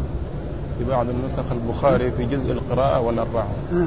في 0.78 0.84
بعض 0.84 1.06
النسخ 1.08 1.52
البخاري 1.52 2.10
في 2.10 2.24
جزء 2.24 2.52
القراءة 2.52 3.00
والأربعة. 3.00 3.46
آه. 3.72 3.86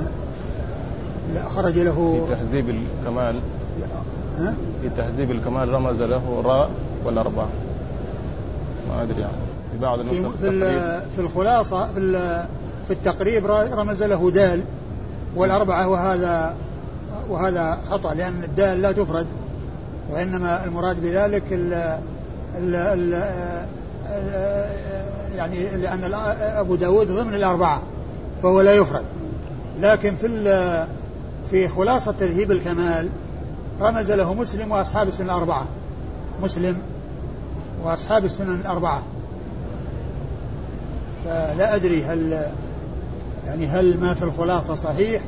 لا 1.33 1.49
خرج 1.49 1.79
له 1.79 2.25
في 2.27 2.35
تهذيب 2.35 2.69
الكمال. 2.69 3.35
ها؟ 4.39 4.53
في 4.81 4.89
تهذيب 4.97 5.31
الكمال 5.31 5.69
رمز 5.69 6.01
له 6.01 6.41
راء 6.45 6.69
والأربعة 7.05 7.47
ما 8.89 9.03
أدري 9.03 9.21
يعني. 9.21 9.33
في 9.71 9.77
بعض 9.77 10.01
في, 10.01 10.29
في, 10.41 11.01
في 11.15 11.21
الخلاصة 11.21 11.87
في, 11.93 12.45
في 12.87 12.93
التقريب 12.93 13.45
رمز 13.47 14.03
له 14.03 14.31
دال 14.31 14.63
والأربعة 15.35 15.87
وهذا 15.87 16.55
وهذا 17.29 17.79
خطأ 17.89 18.13
لأن 18.13 18.43
الدال 18.43 18.81
لا 18.81 18.91
تفرد 18.91 19.27
وإنما 20.11 20.65
المراد 20.65 21.01
بذلك 21.01 21.43
ال 21.51 21.73
ال 22.57 22.75
ال 22.75 23.23
يعني 25.35 25.77
لأن 25.77 26.13
أبو 26.41 26.75
داود 26.75 27.07
ضمن 27.07 27.33
الأربعة 27.33 27.81
فهو 28.43 28.61
لا 28.61 28.73
يفرد. 28.73 29.05
لكن 29.81 30.15
في 30.15 30.87
في 31.49 31.67
خلاصة 31.67 32.11
تذهيب 32.11 32.51
الكمال 32.51 33.09
رمز 33.81 34.11
له 34.11 34.33
مسلم 34.33 34.71
وأصحاب 34.71 35.07
السنن 35.07 35.25
الأربعة 35.25 35.65
مسلم 36.43 36.77
وأصحاب 37.83 38.25
السنن 38.25 38.55
الأربعة 38.55 39.03
فلا 41.25 41.75
أدري 41.75 42.03
هل 42.03 42.51
يعني 43.45 43.67
هل 43.67 43.99
ما 43.99 44.13
في 44.13 44.23
الخلاصة 44.23 44.75
صحيح 44.75 45.21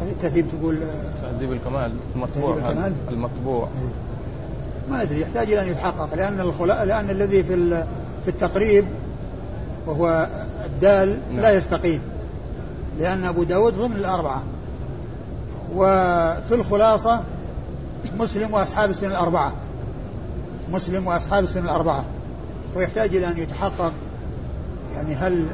التهذيب 0.00 0.46
تقول 0.48 0.80
تهذيب 1.22 1.52
الكمال 1.52 1.92
المطبوع 2.14 2.54
تهذيب 2.54 2.68
الكمال؟ 2.68 2.92
المطبوع 3.08 3.62
إيه. 3.64 3.92
ما 4.90 5.02
أدري 5.02 5.20
يحتاج 5.20 5.52
إلى 5.52 5.60
أن 5.60 5.68
يتحقق 5.68 6.14
لأن 6.14 6.40
الخلاء 6.40 6.84
لأن 6.84 7.10
الذي 7.10 7.42
في 7.42 7.84
في 8.24 8.28
التقريب 8.28 8.84
وهو 9.86 10.28
الدال 10.64 11.18
نعم. 11.30 11.40
لا 11.40 11.52
يستقيم 11.52 12.00
لأن 12.98 13.24
أبو 13.24 13.42
داود 13.42 13.74
ضمن 13.74 13.96
الأربعة 13.96 14.42
وفي 15.74 16.54
الخلاصة 16.54 17.20
مسلم 18.18 18.54
وأصحاب 18.54 18.90
السنة 18.90 19.10
الأربعة. 19.10 19.52
مسلم 20.72 21.06
وأصحاب 21.06 21.44
السنة 21.44 21.64
الأربعة. 21.64 22.04
ويحتاج 22.76 23.16
إلى 23.16 23.28
أن 23.28 23.38
يتحقق 23.38 23.92
يعني 24.94 25.14
هل 25.14 25.46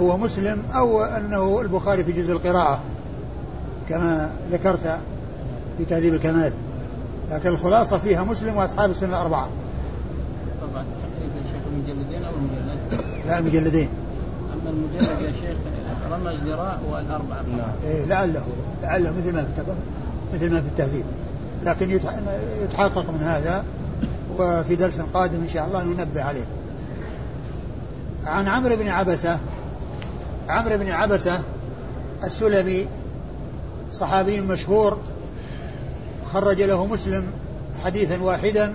هو 0.00 0.16
مسلم 0.16 0.62
أو 0.74 1.02
أنه 1.02 1.60
البخاري 1.60 2.04
في 2.04 2.12
جزء 2.12 2.32
القراءة 2.32 2.80
كما 3.88 4.30
ذكرت 4.52 4.98
في 5.78 5.84
تهذيب 5.84 6.14
الكمال. 6.14 6.52
لكن 7.30 7.48
الخلاصة 7.48 7.98
فيها 7.98 8.24
مسلم 8.24 8.56
وأصحاب 8.56 8.90
السنة 8.90 9.08
الأربعة. 9.08 9.48
طبعا 10.62 10.84
تقريبا 10.84 11.48
شيخ 11.52 11.62
المجلدين 11.72 12.24
أو 12.24 12.32
المجلد 12.34 13.04
لا 13.26 13.38
المجلدين. 13.38 13.88
أما 14.52 14.70
المجلد 14.70 15.22
يا 15.22 15.32
شيخ 15.32 15.56
رمى 16.12 16.30
الذراع 16.30 16.78
والأربعة 16.90 17.42
نعم. 17.56 17.70
إيه 17.84 18.04
لعله 18.04 18.42
لعله 18.82 19.10
مثل 19.10 19.32
ما 19.32 19.42
في 19.42 19.62
مثل 20.34 20.52
ما 20.52 20.60
في 20.60 20.66
التهذيب. 20.66 21.04
لكن 21.64 21.90
يتحقق 22.62 23.10
من 23.10 23.22
هذا 23.22 23.64
وفي 24.38 24.76
درس 24.76 25.00
قادم 25.00 25.40
إن 25.40 25.48
شاء 25.48 25.66
الله 25.66 25.82
ننبه 25.82 26.22
عليه. 26.22 26.44
عن 28.26 28.48
عمرو 28.48 28.76
بن 28.76 28.88
عبسة 28.88 29.38
عمرو 30.48 30.78
بن 30.78 30.90
عبسة 30.90 31.40
السلمي 32.24 32.86
صحابي 33.92 34.40
مشهور 34.40 34.98
خرج 36.32 36.62
له 36.62 36.86
مسلم 36.86 37.26
حديثا 37.84 38.22
واحدا 38.22 38.74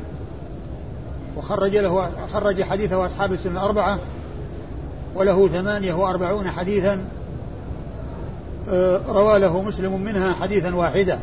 وخرج 1.38 1.78
له 1.78 2.10
خرج 2.34 2.64
حديثه 2.64 3.06
أصحاب 3.06 3.34
السنة 3.34 3.52
الأربعة 3.52 4.00
وله 5.16 5.48
ثمانية 5.48 5.94
وأربعون 5.94 6.48
حديثا 6.48 7.06
روى 9.08 9.40
له 9.40 9.62
مسلم 9.62 10.02
منها 10.02 10.34
حديثا 10.34 10.76
واحدا 10.76 11.20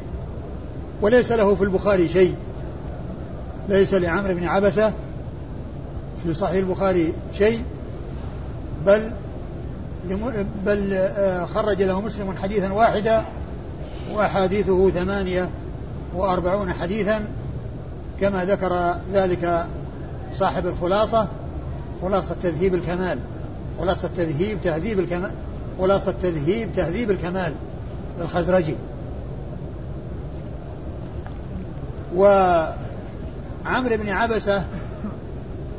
وليس 1.02 1.32
له 1.32 1.54
في 1.54 1.64
البخاري 1.64 2.08
شيء. 2.08 2.34
ليس 3.68 3.94
لعمرو 3.94 4.34
بن 4.34 4.44
عبسة 4.44 4.92
في 6.22 6.34
صحيح 6.34 6.56
البخاري 6.56 7.12
شيء 7.32 7.62
بل 8.86 9.10
بل 10.66 10.92
آه، 10.92 11.44
خرج 11.44 11.82
له 11.82 12.00
مسلم 12.00 12.36
حديثا 12.42 12.72
واحدا 12.72 13.22
وأحاديثه 14.14 14.90
ثمانية 14.90 15.50
وأربعون 16.16 16.72
حديثا 16.72 17.24
كما 18.20 18.44
ذكر 18.44 18.94
ذلك 19.12 19.66
صاحب 20.32 20.66
الخلاصة 20.66 21.28
خلاصة 22.02 22.36
تذهيب 22.42 22.74
الكمال 22.74 23.18
خلاصة 23.80 24.10
تذهيب 24.16 24.58
تهذيب 24.64 24.98
الكمال. 24.98 25.30
خلاصة 25.80 26.14
تذهيب 26.22 26.72
تهذيب 26.76 27.10
الكمال 27.10 27.52
للخزرجي 28.20 28.74
وعمرو 32.14 32.76
بن 33.96 34.08
عبسة 34.08 34.64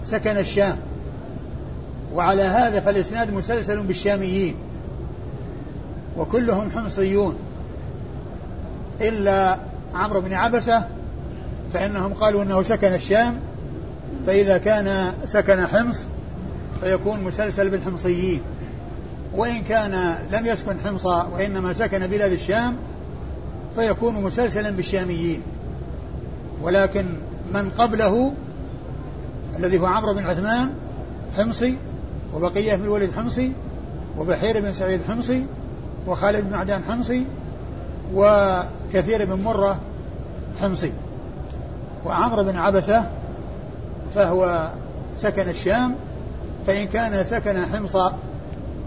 سكن 0.04 0.38
الشام. 0.38 0.78
وعلى 2.14 2.44
هذا 2.44 2.80
فالإسناد 2.80 3.34
مسلسل 3.34 3.84
بالشاميين. 3.84 4.56
وكلهم 6.18 6.72
حمصيون. 6.72 7.36
إلا 9.02 9.58
عمرو 9.94 10.22
بن 10.22 10.34
عبسة 10.34 10.88
فإنهم 11.74 12.14
قالوا 12.14 12.44
أنه 12.44 12.62
سكن 12.62 12.94
الشام 12.94 13.40
فإذا 14.28 14.58
كان 14.58 15.14
سكن 15.26 15.68
حمص 15.68 16.06
فيكون 16.82 17.24
مسلسل 17.24 17.70
بالحمصيين. 17.70 18.42
وإن 19.36 19.62
كان 19.62 20.16
لم 20.32 20.46
يسكن 20.46 20.80
حمص 20.80 21.06
وإنما 21.06 21.74
سكن 21.74 22.08
بلاد 22.08 22.32
الشام 22.32 22.76
فيكون 23.76 24.24
مسلسلا 24.24 24.70
بالشاميين. 24.70 25.42
ولكن 26.62 27.06
من 27.54 27.70
قبله 27.70 28.34
الذي 29.60 29.80
هو 29.80 29.86
عمرو 29.86 30.14
بن 30.14 30.26
عثمان 30.26 30.70
حمصي 31.38 31.78
وبقية 32.34 32.76
بن 32.76 32.84
الوليد 32.84 33.12
حمصي 33.12 33.52
وبحير 34.18 34.60
بن 34.60 34.74
سعيد 34.74 35.02
حمصي 35.04 35.46
وخالد 36.08 36.46
بن 36.46 36.52
معدان 36.52 36.84
حمصي 36.84 37.26
وكثير 38.14 39.26
بن 39.26 39.42
مرة 39.42 39.80
حمصي. 40.62 40.94
وعمرو 42.06 42.44
بن 42.44 42.58
عبسة 42.58 43.06
فهو 44.16 44.70
سكن 45.18 45.50
الشام 45.50 45.96
فإن 46.68 46.88
كان 46.88 47.24
سكن 47.24 47.66
حمص 47.66 47.98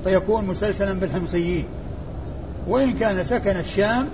فيكون 0.05 0.45
مسلسلا 0.45 0.93
بالحمصيين. 0.93 1.65
وإن 2.69 2.93
كان 2.93 3.25
سكن 3.25 3.57
الشام 3.57 4.09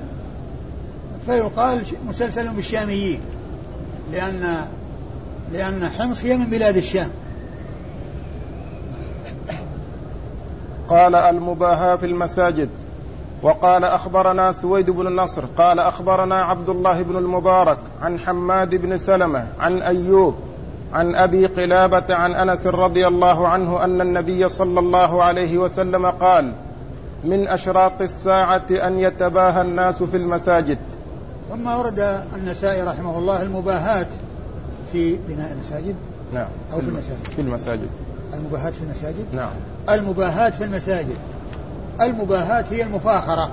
فيقال 1.26 1.82
مسلسل 2.08 2.54
بالشاميين 2.54 3.20
لأن 4.12 4.56
لأن 5.52 5.88
حمص 5.88 6.24
هي 6.24 6.36
من 6.36 6.44
بلاد 6.44 6.76
الشام. 6.76 7.10
قال 10.88 11.14
المباهاة 11.14 11.96
في 11.96 12.06
المساجد. 12.06 12.68
وقال 13.42 13.84
أخبرنا 13.84 14.52
سويد 14.52 14.90
بن 14.90 15.06
النصر 15.06 15.44
قال 15.58 15.78
أخبرنا 15.78 16.42
عبد 16.42 16.68
الله 16.68 17.02
بن 17.02 17.16
المبارك 17.16 17.78
عن 18.02 18.18
حماد 18.18 18.74
بن 18.74 18.98
سلمة 18.98 19.46
عن 19.60 19.82
أيوب 19.82 20.34
عن 20.92 21.14
أبي 21.14 21.46
قلابة 21.46 22.14
عن 22.14 22.34
أنس 22.34 22.66
رضي 22.66 23.06
الله 23.06 23.48
عنه 23.48 23.84
أن 23.84 24.00
النبي 24.00 24.48
صلى 24.48 24.80
الله 24.80 25.22
عليه 25.22 25.58
وسلم 25.58 26.06
قال 26.06 26.52
من 27.24 27.48
أشراط 27.48 28.00
الساعة 28.00 28.66
أن 28.70 28.98
يتباهى 28.98 29.62
الناس 29.62 30.02
في 30.02 30.16
المساجد. 30.16 30.78
ثم 31.50 31.66
ورد 31.66 32.24
النسائي 32.36 32.82
رحمه 32.82 33.18
الله 33.18 33.42
المباهاة 33.42 34.06
في 34.92 35.16
بناء 35.28 35.52
المساجد؟ 35.52 35.94
نعم. 36.34 36.48
أو 36.72 36.80
في 36.80 36.88
المساجد. 36.88 37.24
في 37.36 37.42
المساجد. 37.42 37.88
المباهاة 38.34 38.70
في 38.70 38.82
المساجد؟ 38.82 39.24
نعم. 39.32 39.50
المباهاة 39.90 40.50
في 40.50 40.64
المساجد. 40.64 41.16
المباهاة 42.00 42.64
هي 42.70 42.82
المفاخرة. 42.82 43.50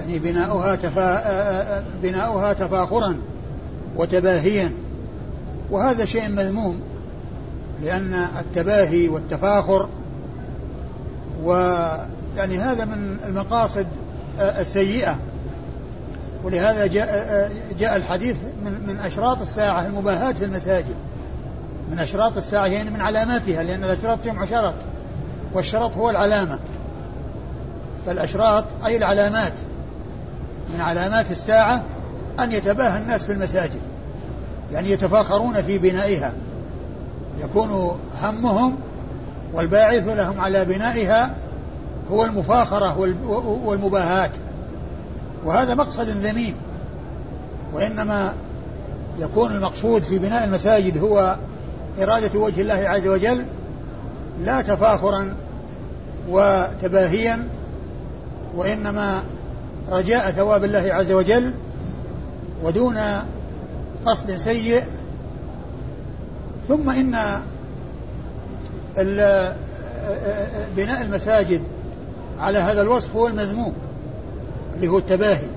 يعني 0.00 0.18
بناؤها 0.18 0.74
تفا... 0.74 1.84
بناؤها 2.02 2.52
تفاخرا 2.52 3.16
وتباهيا. 3.96 4.72
وهذا 5.70 6.04
شيء 6.04 6.28
مذموم 6.28 6.80
لأن 7.82 8.14
التباهي 8.14 9.08
والتفاخر 9.08 9.88
و 11.44 11.52
يعني 12.36 12.58
هذا 12.58 12.84
من 12.84 13.16
المقاصد 13.26 13.86
السيئة. 14.38 15.18
ولهذا 16.44 16.86
جاء 16.86 17.52
جاء 17.78 17.96
الحديث 17.96 18.36
من 18.64 18.86
من 18.86 19.00
أشراط 19.00 19.40
الساعة 19.40 19.86
المباهاة 19.86 20.32
في 20.32 20.44
المساجد. 20.44 20.94
من 21.90 21.98
أشراط 21.98 22.36
الساعة 22.36 22.66
يعني 22.66 22.90
من 22.90 23.00
علاماتها 23.00 23.62
لأن 23.62 23.84
الأشراط 23.84 24.20
فيهم 24.20 24.38
عشرات 24.38 24.74
والشرط 25.54 25.96
هو 25.96 26.10
العلامة. 26.10 26.58
فالأشراط 28.06 28.64
أي 28.86 28.96
العلامات 28.96 29.52
من 30.74 30.80
علامات 30.80 31.30
الساعة 31.30 31.82
أن 32.40 32.52
يتباهى 32.52 32.98
الناس 32.98 33.24
في 33.24 33.32
المساجد. 33.32 33.80
يعني 34.74 34.90
يتفاخرون 34.90 35.54
في 35.54 35.78
بنائها. 35.78 36.32
يكون 37.40 37.98
همهم 38.22 38.76
والباعث 39.52 40.08
لهم 40.08 40.40
على 40.40 40.64
بنائها 40.64 41.34
هو 42.10 42.24
المفاخرة 42.24 42.98
والمباهاة. 43.64 44.30
وهذا 45.44 45.74
مقصد 45.74 46.08
ذميم. 46.08 46.54
وإنما 47.74 48.34
يكون 49.18 49.52
المقصود 49.52 50.02
في 50.02 50.18
بناء 50.18 50.44
المساجد 50.44 50.98
هو 50.98 51.36
إرادة 52.02 52.40
وجه 52.40 52.60
الله 52.60 52.74
عز 52.74 53.06
وجل 53.06 53.44
لا 54.44 54.62
تفاخرا 54.62 55.34
وتباهيا 56.28 57.48
وإنما 58.56 59.22
رجاء 59.90 60.30
ثواب 60.30 60.64
الله 60.64 60.88
عز 60.92 61.12
وجل 61.12 61.52
ودون 62.64 62.98
قصد 64.06 64.36
سيء 64.36 64.84
ثم 66.68 66.90
إن 66.90 67.42
بناء 70.76 71.02
المساجد 71.02 71.62
على 72.38 72.58
هذا 72.58 72.82
الوصف 72.82 73.16
هو 73.16 73.26
المذموم 73.26 73.72
اللي 74.76 74.88
هو 74.88 74.98
التباهي 74.98 75.48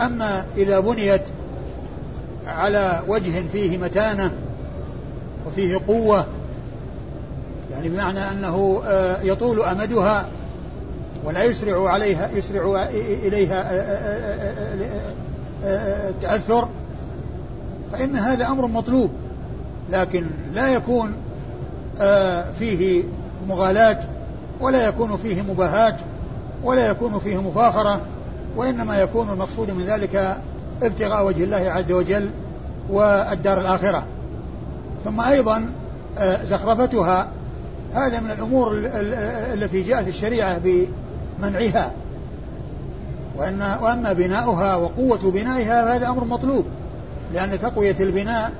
أما 0.00 0.44
إذا 0.56 0.80
بنيت 0.80 1.22
على 2.46 3.02
وجه 3.08 3.48
فيه 3.52 3.78
متانة 3.78 4.32
وفيه 5.46 5.80
قوة 5.88 6.26
يعني 7.72 7.88
بمعنى 7.88 8.30
أنه 8.30 8.82
آه، 8.86 9.22
يطول 9.22 9.60
أمدها 9.60 10.28
ولا 11.24 11.44
يسرع 11.44 11.88
عليها 11.90 12.30
يسرع 12.34 12.88
إليها 12.92 13.70
التأثر 16.08 16.68
فإن 17.92 18.16
هذا 18.16 18.46
أمر 18.46 18.66
مطلوب 18.66 19.10
لكن 19.92 20.26
لا 20.54 20.68
يكون 20.68 21.12
فيه 22.58 23.02
مغالاة 23.48 24.00
ولا 24.60 24.86
يكون 24.88 25.16
فيه 25.16 25.42
مباهاة 25.42 25.96
ولا 26.64 26.86
يكون 26.86 27.18
فيه 27.18 27.42
مفاخرة 27.42 28.00
وإنما 28.56 29.00
يكون 29.00 29.30
المقصود 29.30 29.70
من 29.70 29.86
ذلك 29.86 30.36
ابتغاء 30.82 31.26
وجه 31.26 31.44
الله 31.44 31.70
عز 31.70 31.92
وجل 31.92 32.30
والدار 32.90 33.60
الآخرة. 33.60 34.04
ثم 35.04 35.20
أيضا 35.20 35.70
آه، 36.18 36.44
زخرفتها 36.44 37.28
هذا 37.94 38.20
من 38.20 38.30
الأمور 38.30 38.72
التي 39.54 39.82
جاءت 39.82 40.08
الشريعة 40.08 40.58
بمنعها. 40.58 41.90
وأن 43.36 43.76
وأما 43.82 44.12
بناؤها 44.12 44.76
وقوة 44.76 45.30
بنائها 45.30 45.84
فهذا 45.84 46.08
أمر 46.08 46.24
مطلوب. 46.24 46.64
لأن 47.36 47.58
تقوية 47.60 47.96
البناء 48.00 48.52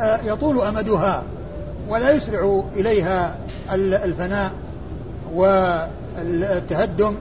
آه، 0.00 0.20
يطول 0.24 0.60
أمدها 0.60 1.22
ولا 1.88 2.10
يسرع 2.10 2.62
إليها 2.76 3.36
الفناء 3.72 4.52
والتهدم. 5.34 7.14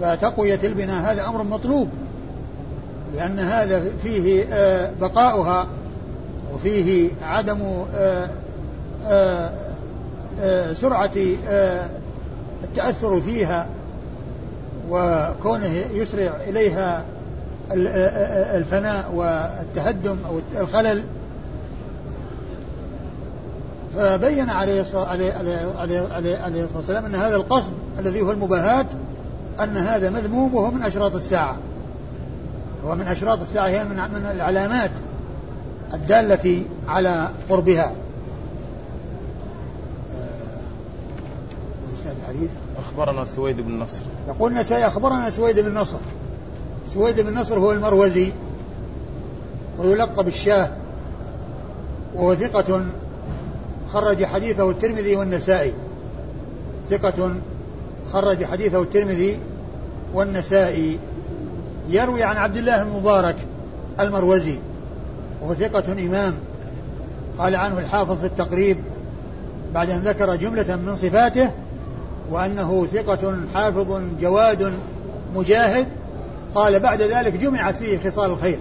فتقوية 0.00 0.58
البناء 0.64 1.02
هذا 1.12 1.26
أمر 1.26 1.42
مطلوب 1.42 1.88
لأن 3.14 3.38
هذا 3.38 3.84
فيه 4.02 4.44
آه، 4.52 4.90
بقاؤها 5.00 5.66
وفيه 6.54 7.10
عدم 7.22 7.84
آه، 9.06 10.72
سرعة 10.72 11.12
التأثر 12.64 13.20
فيها 13.20 13.66
وكونه 14.90 15.84
يسرع 15.92 16.36
إليها 16.48 17.04
الفناء 18.56 19.12
والتهدم 19.14 20.18
أو 20.28 20.40
الخلل. 20.60 21.04
فبين 23.96 24.50
عليه 24.50 24.80
الصلاة 24.80 25.06
عليه 25.06 25.32
عليه 25.32 26.08
عليه 26.12 26.38
عليه 26.38 26.64
الصلاة 26.64 26.76
والسلام 26.76 27.04
أن 27.04 27.14
هذا 27.14 27.36
القصد 27.36 27.72
الذي 27.98 28.20
هو 28.20 28.30
المباهاة 28.30 28.86
أن 29.60 29.76
هذا 29.76 30.10
مذموم 30.10 30.54
وهو 30.54 30.70
من 30.70 30.82
أشراط 30.82 31.14
الساعة. 31.14 31.56
هو 32.86 32.94
من 32.94 33.06
أشراط 33.06 33.40
الساعة 33.40 33.66
هي 33.66 33.84
من 33.84 33.96
من 33.96 34.26
العلامات 34.34 34.90
الدالة 35.94 36.62
على 36.88 37.28
قربها. 37.48 37.92
الحديث. 42.20 42.50
أخبرنا 42.78 43.24
سويد 43.24 43.60
بن 43.60 43.78
نصر. 43.78 44.02
يقول 44.28 44.52
النسائي 44.52 44.86
أخبرنا 44.86 45.30
سويد 45.30 45.60
بن 45.60 45.74
نصر. 45.74 45.98
سويد 46.94 47.20
بن 47.20 47.38
نصر 47.38 47.58
هو 47.58 47.72
المروزي 47.72 48.32
ويلقب 49.78 50.28
الشاه 50.28 50.70
وهو 52.14 52.34
ثقة 52.34 52.84
خرج 53.92 54.24
حديثه 54.24 54.70
الترمذي 54.70 55.16
والنسائي. 55.16 55.72
ثقة 56.90 57.34
خرج 58.12 58.44
حديثه 58.44 58.82
الترمذي 58.82 59.38
والنسائي. 60.14 60.98
يروي 61.88 62.22
عن 62.22 62.36
عبد 62.36 62.56
الله 62.56 62.82
المبارك 62.82 63.36
المروزي 64.00 64.56
وهو 65.42 65.54
ثقة 65.54 65.92
إمام. 65.92 66.34
قال 67.38 67.56
عنه 67.56 67.78
الحافظ 67.78 68.20
في 68.20 68.26
التقريب 68.26 68.76
بعد 69.74 69.90
أن 69.90 70.00
ذكر 70.00 70.36
جملة 70.36 70.76
من 70.76 70.96
صفاته 70.96 71.50
وأنه 72.30 72.86
ثقة 72.86 73.36
حافظ 73.54 74.00
جواد 74.20 74.72
مجاهد 75.36 75.86
قال 76.54 76.80
بعد 76.80 77.02
ذلك 77.02 77.32
جمعت 77.32 77.76
فيه 77.76 78.10
خصال 78.10 78.30
الخير. 78.30 78.58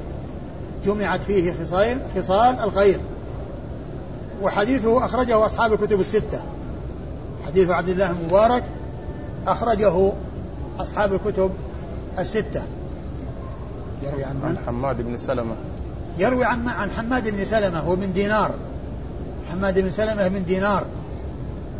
جمعت 0.85 1.23
فيه 1.23 1.53
خصال 1.53 1.97
خصال 2.15 2.59
الخير. 2.59 2.99
وحديثه 4.41 5.05
أخرجه 5.05 5.45
أصحاب 5.45 5.73
الكتب 5.73 5.99
الستة. 5.99 6.41
حديث 7.45 7.69
عبد 7.69 7.89
الله 7.89 8.09
المبارك 8.09 8.63
أخرجه 9.47 10.11
أصحاب 10.79 11.13
الكتب 11.13 11.51
الستة. 12.19 12.63
يروي 14.03 14.23
عن 14.23 14.35
من؟ 14.35 14.45
عن 14.45 14.57
حماد 14.65 15.01
بن 15.01 15.17
سلمة. 15.17 15.55
يروي 16.17 16.45
عن 16.45 16.67
عن 16.67 16.91
حماد 16.91 17.29
بن 17.29 17.45
سلمة 17.45 17.79
هو 17.79 17.95
من 17.95 18.13
دينار. 18.13 18.51
حماد 19.51 19.79
بن 19.79 19.91
سلمة 19.91 20.29
من 20.29 20.45
دينار. 20.45 20.83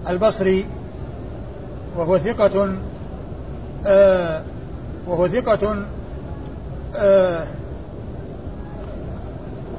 البصري 0.08 0.66
وهو 1.98 2.18
ثقة 2.18 2.76
آه 3.86 4.44
وهو 5.08 5.28
ثقة 5.28 5.86
آه 6.96 7.48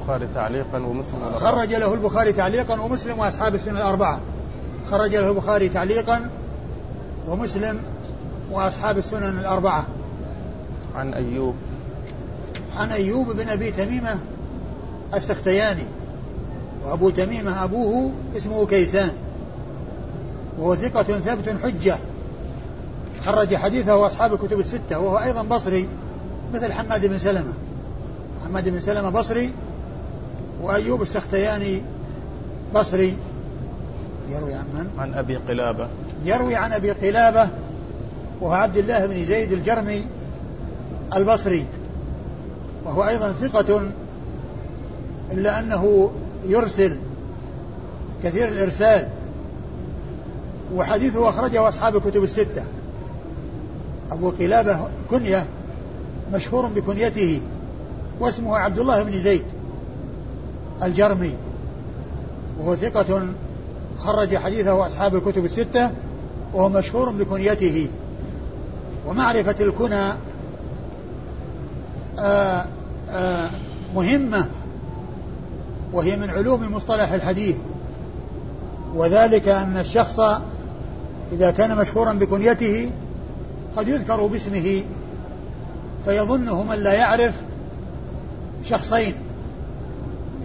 البخاري 0.01 0.27
تعليقا 0.35 0.77
ومسلم 0.77 1.19
خرج 1.39 1.73
له 1.75 1.93
البخاري 1.93 2.33
تعليقا 2.33 2.81
ومسلم 2.81 3.19
وأصحاب 3.19 3.55
السنة 3.55 3.77
الأربعة. 3.77 4.19
خرج 4.91 5.15
له 5.15 5.29
البخاري 5.29 5.69
تعليقا 5.69 6.29
ومسلم 7.27 7.79
وأصحاب 8.51 8.97
السنن 8.97 9.39
الأربعة. 9.39 9.85
عن 10.95 11.13
أيوب. 11.13 11.55
عن 12.75 12.91
أيوب 12.91 13.31
بن 13.31 13.49
أبي 13.49 13.71
تميمة 13.71 14.15
السختياني 15.13 15.85
وأبو 16.85 17.09
تميمة 17.09 17.63
أبوه 17.63 18.11
اسمه 18.37 18.65
كيسان 18.65 19.11
وهو 20.59 20.75
ثقة 20.75 21.03
ثبت 21.03 21.55
حجة. 21.63 21.97
خرج 23.25 23.55
حديثه 23.55 24.07
أصحاب 24.07 24.33
الكتب 24.33 24.59
الستة 24.59 24.99
وهو 24.99 25.17
أيضا 25.17 25.41
بصري. 25.41 25.87
مثل 26.53 26.73
حماد 26.73 27.05
بن 27.05 27.17
سلمة. 27.17 27.53
حماد 28.45 28.69
بن 28.69 28.79
سلمة 28.79 29.09
بصري 29.09 29.51
وأيوب 30.61 31.01
السختياني 31.01 31.81
بصري. 32.75 33.17
يروي 34.29 34.53
عن 34.53 34.65
من؟ 34.73 34.89
عن 34.99 35.13
أبي 35.13 35.35
قلابة. 35.35 35.87
يروي 36.25 36.55
عن 36.55 36.73
أبي 36.73 36.91
قلابة 36.91 37.49
وهو 38.41 38.53
عبد 38.53 38.77
الله 38.77 39.05
بن 39.05 39.25
زيد 39.25 39.51
الجرمي 39.51 40.05
البصري. 41.15 41.65
وهو 42.85 43.07
أيضا 43.07 43.31
ثقة 43.31 43.81
إلا 45.31 45.59
أنه 45.59 46.11
يرسل 46.47 46.97
كثير 48.23 48.47
الإرسال 48.47 49.07
وحديثه 50.75 51.29
أخرجه 51.29 51.67
أصحاب 51.67 51.95
الكتب 51.95 52.23
الستة. 52.23 52.63
أبو 54.11 54.29
قلابة 54.29 54.79
كنية. 55.09 55.45
مشهور 56.33 56.65
بكنيته 56.65 57.41
واسمه 58.19 58.57
عبد 58.57 58.79
الله 58.79 59.03
بن 59.03 59.19
زيد 59.19 59.43
الجرمي. 60.83 61.33
وهو 62.59 62.75
ثقة 62.75 63.25
خرج 63.97 64.37
حديثه 64.37 64.85
أصحاب 64.85 65.15
الكتب 65.15 65.45
الستة 65.45 65.91
وهو 66.53 66.69
مشهور 66.69 67.09
بكنيته. 67.09 67.87
ومعرفة 69.07 69.55
الكنى 69.59 69.95
آآ 69.95 70.15
آه، 72.19 72.65
آآ 73.09 73.45
آه، 73.45 73.49
مهمة 73.95 74.45
وهي 75.93 76.17
من 76.17 76.29
علوم 76.29 76.73
مصطلح 76.73 77.11
الحديث. 77.11 77.55
وذلك 78.95 79.47
أن 79.47 79.77
الشخص 79.77 80.19
إذا 81.31 81.51
كان 81.51 81.77
مشهورا 81.77 82.13
بكنيته 82.13 82.91
قد 83.77 83.87
يذكر 83.87 84.25
باسمه. 84.25 84.81
فيظنه 86.05 86.63
من 86.63 86.75
لا 86.75 86.93
يعرف 86.93 87.33
شخصين. 88.63 89.15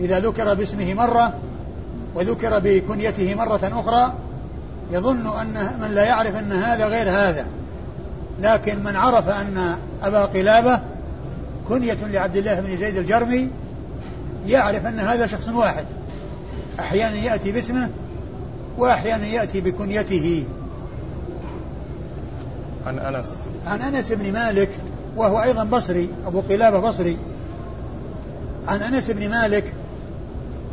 إذا 0.01 0.21
ذكر 0.21 0.55
باسمه 0.55 0.95
مرة 0.95 1.35
وذكر 2.15 2.59
بكنيته 2.59 3.35
مرة 3.35 3.61
أخرى 3.73 4.15
يظن 4.93 5.27
أن 5.27 5.79
من 5.81 5.91
لا 5.95 6.05
يعرف 6.05 6.37
أن 6.37 6.53
هذا 6.53 6.87
غير 6.87 7.11
هذا. 7.11 7.47
لكن 8.43 8.85
من 8.85 8.97
عرف 8.97 9.29
أن 9.29 9.77
أبا 10.03 10.25
قلابة 10.25 10.81
كنية 11.69 11.99
لعبد 12.07 12.37
الله 12.37 12.61
بن 12.61 12.77
زيد 12.77 12.97
الجرمي 12.97 13.49
يعرف 14.47 14.87
أن 14.87 15.01
هذا 15.01 15.27
شخص 15.27 15.49
واحد. 15.49 15.85
أحيانا 16.81 17.17
يأتي 17.17 17.53
باسمه 17.53 17.91
وأحيانا 18.79 19.27
يأتي 19.27 19.61
بكنيته. 19.61 20.45
عن 22.87 22.99
أنس. 22.99 23.43
عن 23.67 23.83
أنس 23.83 24.13
بن 24.13 24.33
مالك 24.33 24.69
وهو 25.17 25.43
أيضا 25.43 25.65
بصري 25.65 26.09
أبو 26.27 26.41
قلابة 26.41 26.79
بصري. 26.79 27.17
عن 28.69 28.83
أنس 28.83 29.11
بن 29.11 29.31
مالك 29.31 29.75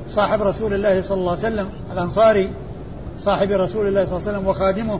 صاحب 0.10 0.42
رسول 0.42 0.74
الله 0.74 1.02
صلى 1.02 1.18
الله 1.18 1.32
عليه 1.32 1.40
وسلم 1.40 1.70
الأنصاري 1.94 2.50
صاحب 3.22 3.52
رسول 3.52 3.88
الله 3.88 4.06
صلى 4.06 4.18
الله 4.18 4.28
عليه 4.28 4.38
وسلم 4.38 4.48
وخادمه 4.48 5.00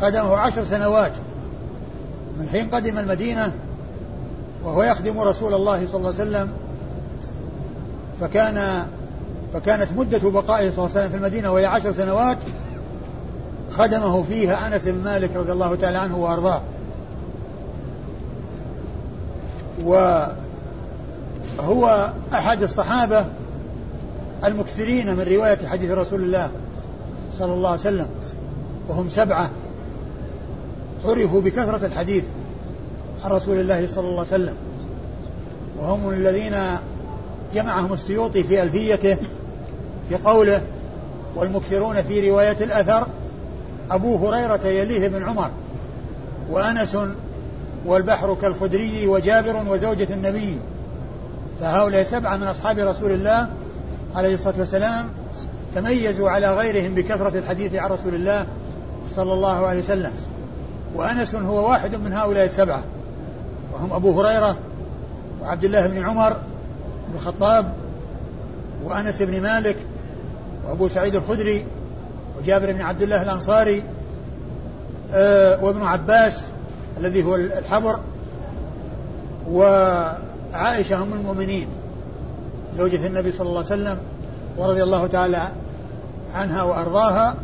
خدمه 0.00 0.36
عشر 0.36 0.64
سنوات. 0.64 1.12
من 2.38 2.48
حين 2.48 2.68
قدم 2.70 2.98
المدينة 2.98 3.52
وهو 4.64 4.82
يخدم 4.82 5.20
رسول 5.20 5.54
الله 5.54 5.86
صلى 5.86 5.96
الله 5.96 6.14
عليه 6.20 6.30
وسلم 6.30 6.50
فكان 8.20 8.86
فكانت 9.54 9.92
مدة 9.96 10.30
بقائه 10.30 10.70
صلى 10.70 10.78
الله 10.78 10.90
عليه 10.96 11.00
وسلم 11.00 11.08
في 11.08 11.16
المدينة 11.16 11.52
وهي 11.52 11.66
عشر 11.66 11.92
سنوات. 11.92 12.38
خدمه 13.72 14.22
فيها 14.22 14.66
أنس 14.66 14.88
بن 14.88 15.04
مالك 15.04 15.36
رضي 15.36 15.52
الله 15.52 15.74
تعالى 15.74 15.98
عنه 15.98 16.16
وأرضاه. 16.16 16.60
وهو 19.84 20.34
أحد 22.32 22.62
الصحابة 22.62 23.24
المكثرين 24.44 25.16
من 25.16 25.22
رواية 25.22 25.66
حديث 25.66 25.90
رسول 25.90 26.20
الله 26.20 26.50
صلى 27.32 27.52
الله 27.52 27.70
عليه 27.70 27.80
وسلم 27.80 28.08
وهم 28.88 29.08
سبعة 29.08 29.50
عرفوا 31.04 31.40
بكثرة 31.40 31.86
الحديث 31.86 32.24
عن 33.24 33.30
رسول 33.30 33.60
الله 33.60 33.86
صلى 33.86 34.04
الله 34.04 34.18
عليه 34.18 34.28
وسلم 34.28 34.54
وهم 35.80 36.10
الذين 36.10 36.54
جمعهم 37.54 37.92
السيوطي 37.92 38.42
في 38.42 38.62
ألفيته 38.62 39.16
في 40.08 40.16
قوله 40.24 40.62
والمكثرون 41.36 42.02
في 42.02 42.30
رواية 42.30 42.56
الأثر 42.60 43.06
أبو 43.90 44.16
هريرة 44.28 44.66
يليه 44.66 45.08
بن 45.08 45.22
عمر 45.22 45.50
وأنس 46.50 46.96
والبحر 47.86 48.34
كالخدري 48.34 49.06
وجابر 49.06 49.64
وزوجة 49.68 50.08
النبي. 50.10 50.58
فهؤلاء 51.60 52.02
سبعة 52.02 52.36
من 52.36 52.46
أصحاب 52.46 52.78
رسول 52.78 53.10
الله 53.10 53.48
عليه 54.14 54.34
الصلاة 54.34 54.54
والسلام 54.58 55.08
تميزوا 55.74 56.30
على 56.30 56.54
غيرهم 56.54 56.94
بكثرة 56.94 57.38
الحديث 57.38 57.74
عن 57.74 57.90
رسول 57.90 58.14
الله 58.14 58.46
صلى 59.16 59.32
الله 59.32 59.66
عليه 59.66 59.78
وسلم. 59.78 60.12
وأنس 60.94 61.34
هو 61.34 61.70
واحد 61.70 61.96
من 61.96 62.12
هؤلاء 62.12 62.44
السبعة. 62.44 62.82
وهم 63.72 63.92
أبو 63.92 64.20
هريرة 64.20 64.56
وعبد 65.42 65.64
الله 65.64 65.86
بن 65.86 66.04
عمر 66.04 66.36
بن 67.08 67.14
الخطاب 67.14 67.72
وأنس 68.84 69.22
بن 69.22 69.42
مالك 69.42 69.76
وأبو 70.66 70.88
سعيد 70.88 71.16
الخدري 71.16 71.64
وجابر 72.38 72.72
بن 72.72 72.80
عبد 72.80 73.02
الله 73.02 73.22
الأنصاري 73.22 73.82
آه، 75.14 75.64
وابن 75.64 75.82
عباس 75.82 76.46
الذي 76.96 77.24
هو 77.24 77.34
الحبر 77.34 77.98
وعائشة 79.50 81.02
أم 81.02 81.12
المؤمنين 81.12 81.68
زوجة 82.76 83.06
النبي 83.06 83.32
صلى 83.32 83.48
الله 83.48 83.58
عليه 83.58 83.66
وسلم 83.66 83.98
ورضي 84.58 84.82
الله 84.82 85.06
تعالى 85.06 85.48
عنها 86.34 86.62
وأرضاها 86.62 87.34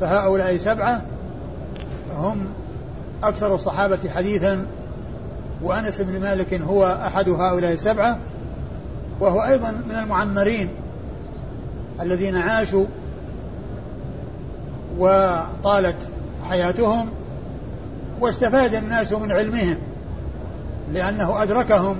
فهؤلاء 0.00 0.56
سبعة 0.56 1.02
هم 2.16 2.44
أكثر 3.24 3.54
الصحابة 3.54 4.10
حديثا 4.14 4.66
وأنس 5.62 6.00
بن 6.00 6.20
مالك 6.20 6.54
هو 6.54 6.84
أحد 7.06 7.28
هؤلاء 7.28 7.72
السبعة 7.72 8.18
وهو 9.20 9.42
أيضا 9.42 9.70
من 9.70 9.94
المعمرين 9.94 10.68
الذين 12.00 12.36
عاشوا 12.36 12.84
وطالت 14.98 15.96
حياتهم 16.48 17.08
واستفاد 18.22 18.74
الناس 18.74 19.12
من 19.12 19.32
علمهم 19.32 19.76
لأنه 20.92 21.42
أدركهم 21.42 21.96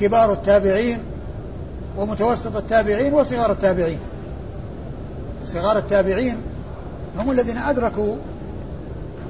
كبار 0.00 0.32
التابعين 0.32 0.98
ومتوسط 1.98 2.56
التابعين 2.56 3.14
وصغار 3.14 3.52
التابعين. 3.52 3.98
صغار 5.44 5.78
التابعين 5.78 6.36
هم 7.18 7.30
الذين 7.30 7.58
أدركوا 7.58 8.16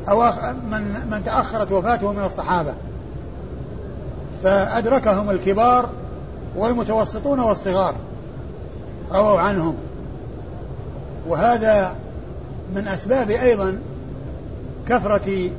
أواخ 0.09 0.45
من 0.45 1.07
من 1.11 1.23
تأخرت 1.25 1.73
وفاته 1.73 2.13
من 2.13 2.25
الصحابة. 2.25 2.75
فأدركهم 4.43 5.31
الكبار 5.31 5.89
والمتوسطون 6.57 7.41
والصغار. 7.41 7.95
رووا 9.13 9.41
عنهم. 9.41 9.75
وهذا 11.29 11.95
من 12.75 12.89
أسباب 12.89 13.31
أيضا 13.31 13.79
كثرة 14.89 15.51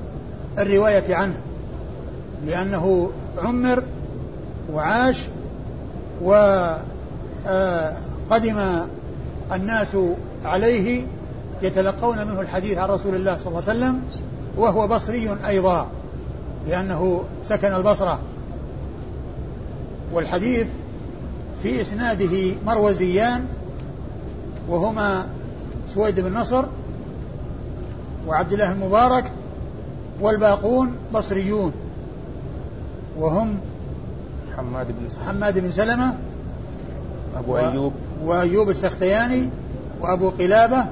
الرواية 0.59 1.15
عنه 1.15 1.35
لأنه 2.45 3.11
عمر 3.43 3.83
وعاش 4.73 5.27
وقدم 6.21 6.85
الناس 9.51 9.97
عليه 10.45 11.05
يتلقون 11.61 12.27
منه 12.27 12.41
الحديث 12.41 12.77
عن 12.77 12.89
رسول 12.89 13.15
الله 13.15 13.37
صلى 13.43 13.47
الله 13.47 13.69
عليه 13.69 13.79
وسلم 13.79 14.01
وهو 14.57 14.87
بصري 14.87 15.37
أيضا 15.47 15.87
لأنه 16.67 17.23
سكن 17.45 17.73
البصرة. 17.73 18.19
والحديث 20.13 20.67
في 21.63 21.81
إسناده 21.81 22.55
مروزيان 22.65 23.45
وهما 24.69 25.25
سويد 25.87 26.19
بن 26.19 26.33
نصر 26.33 26.65
وعبد 28.27 28.53
الله 28.53 28.71
المبارك 28.71 29.31
والباقون 30.21 30.95
بصريون. 31.13 31.73
وهم 33.17 33.57
حماد 34.57 34.87
بن 34.87 35.09
سلمة. 35.09 35.27
حماد 35.27 35.59
بن 35.59 35.71
سلمة 35.71 36.15
أبو 37.37 37.53
و... 37.53 37.57
أيوب. 37.57 37.93
وأيوب 38.23 38.69
السختياني 38.69 39.49
وأبو 40.01 40.29
قلابة 40.29 40.85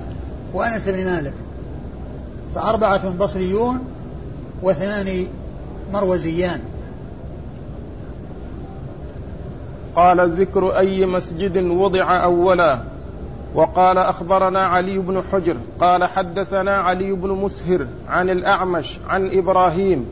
وأنس 0.53 0.89
بن 0.89 1.05
مالك. 1.05 1.33
فأربعة 2.55 3.09
بصريون 3.09 3.79
واثنان 4.63 5.27
مروزيان. 5.93 6.59
قال 9.95 10.39
ذكر 10.39 10.77
أي 10.77 11.05
مسجد 11.05 11.57
وضع 11.57 12.23
أولا. 12.23 12.79
وقال 13.55 13.97
أخبرنا 13.97 14.59
علي 14.59 14.97
بن 14.97 15.21
حجر 15.31 15.57
قال 15.79 16.03
حدثنا 16.03 16.75
علي 16.75 17.12
بن 17.12 17.29
مسهر 17.29 17.88
عن 18.09 18.29
الأعمش 18.29 18.99
عن 19.09 19.38
إبراهيم 19.38 20.05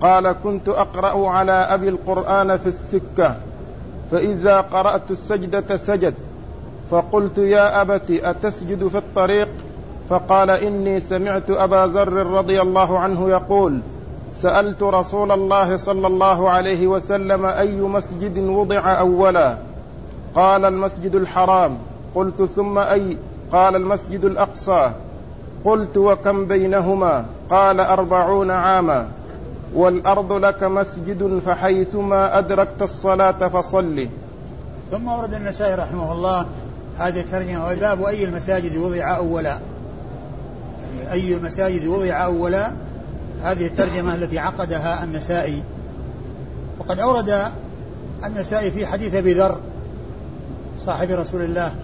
قال 0.00 0.32
كنت 0.32 0.68
أقرأ 0.68 1.28
على 1.28 1.52
أبي 1.52 1.88
القرآن 1.88 2.56
في 2.56 2.66
السكة 2.66 3.36
فإذا 4.10 4.60
قرأت 4.60 5.10
السجدة 5.10 5.76
سجد 5.76 6.14
فقلت 6.90 7.38
يا 7.38 7.82
أبت 7.82 8.10
أتسجد 8.10 8.88
في 8.88 8.98
الطريق؟ 8.98 9.48
فقال 10.10 10.50
إني 10.50 11.00
سمعت 11.00 11.50
أبا 11.50 11.86
ذر 11.86 12.12
رضي 12.12 12.60
الله 12.60 12.98
عنه 12.98 13.30
يقول 13.30 13.80
سألت 14.32 14.82
رسول 14.82 15.32
الله 15.32 15.76
صلى 15.76 16.06
الله 16.06 16.50
عليه 16.50 16.86
وسلم 16.86 17.44
أي 17.44 17.76
مسجد 17.76 18.38
وضع 18.38 18.98
أولا؟ 18.98 19.56
قال 20.34 20.64
المسجد 20.64 21.14
الحرام. 21.14 21.78
قلت 22.14 22.42
ثم 22.42 22.78
أي 22.78 23.16
قال 23.52 23.76
المسجد 23.76 24.24
الأقصى 24.24 24.92
قلت 25.64 25.96
وكم 25.96 26.46
بينهما 26.46 27.24
قال 27.50 27.80
أربعون 27.80 28.50
عاما 28.50 29.08
والأرض 29.74 30.32
لك 30.32 30.62
مسجد 30.62 31.40
فحيثما 31.46 32.38
أدركت 32.38 32.82
الصلاة 32.82 33.48
فصل 33.48 34.08
ثم 34.90 35.08
ورد 35.08 35.34
النسائي 35.34 35.74
رحمه 35.74 36.12
الله 36.12 36.46
هذه 36.98 37.20
الترجمة 37.20 37.66
والباب 37.66 38.04
أي 38.04 38.24
المساجد 38.24 38.76
وضع 38.76 39.16
أولا. 39.16 39.58
يعني 40.82 41.12
أي 41.12 41.34
المساجد 41.34 41.86
وضع 41.86 42.24
أولا. 42.24 42.72
هذه 43.42 43.66
الترجمة 43.66 44.14
التي 44.14 44.38
عقدها 44.38 45.04
النسائي. 45.04 45.62
وقد 46.78 46.98
أورد 46.98 47.42
النسائي 48.24 48.70
في 48.70 48.86
حديث 48.86 49.14
أبي 49.14 49.32
ذر 49.32 49.56
صاحب 50.78 51.10
رسول 51.10 51.42
الله 51.42 51.74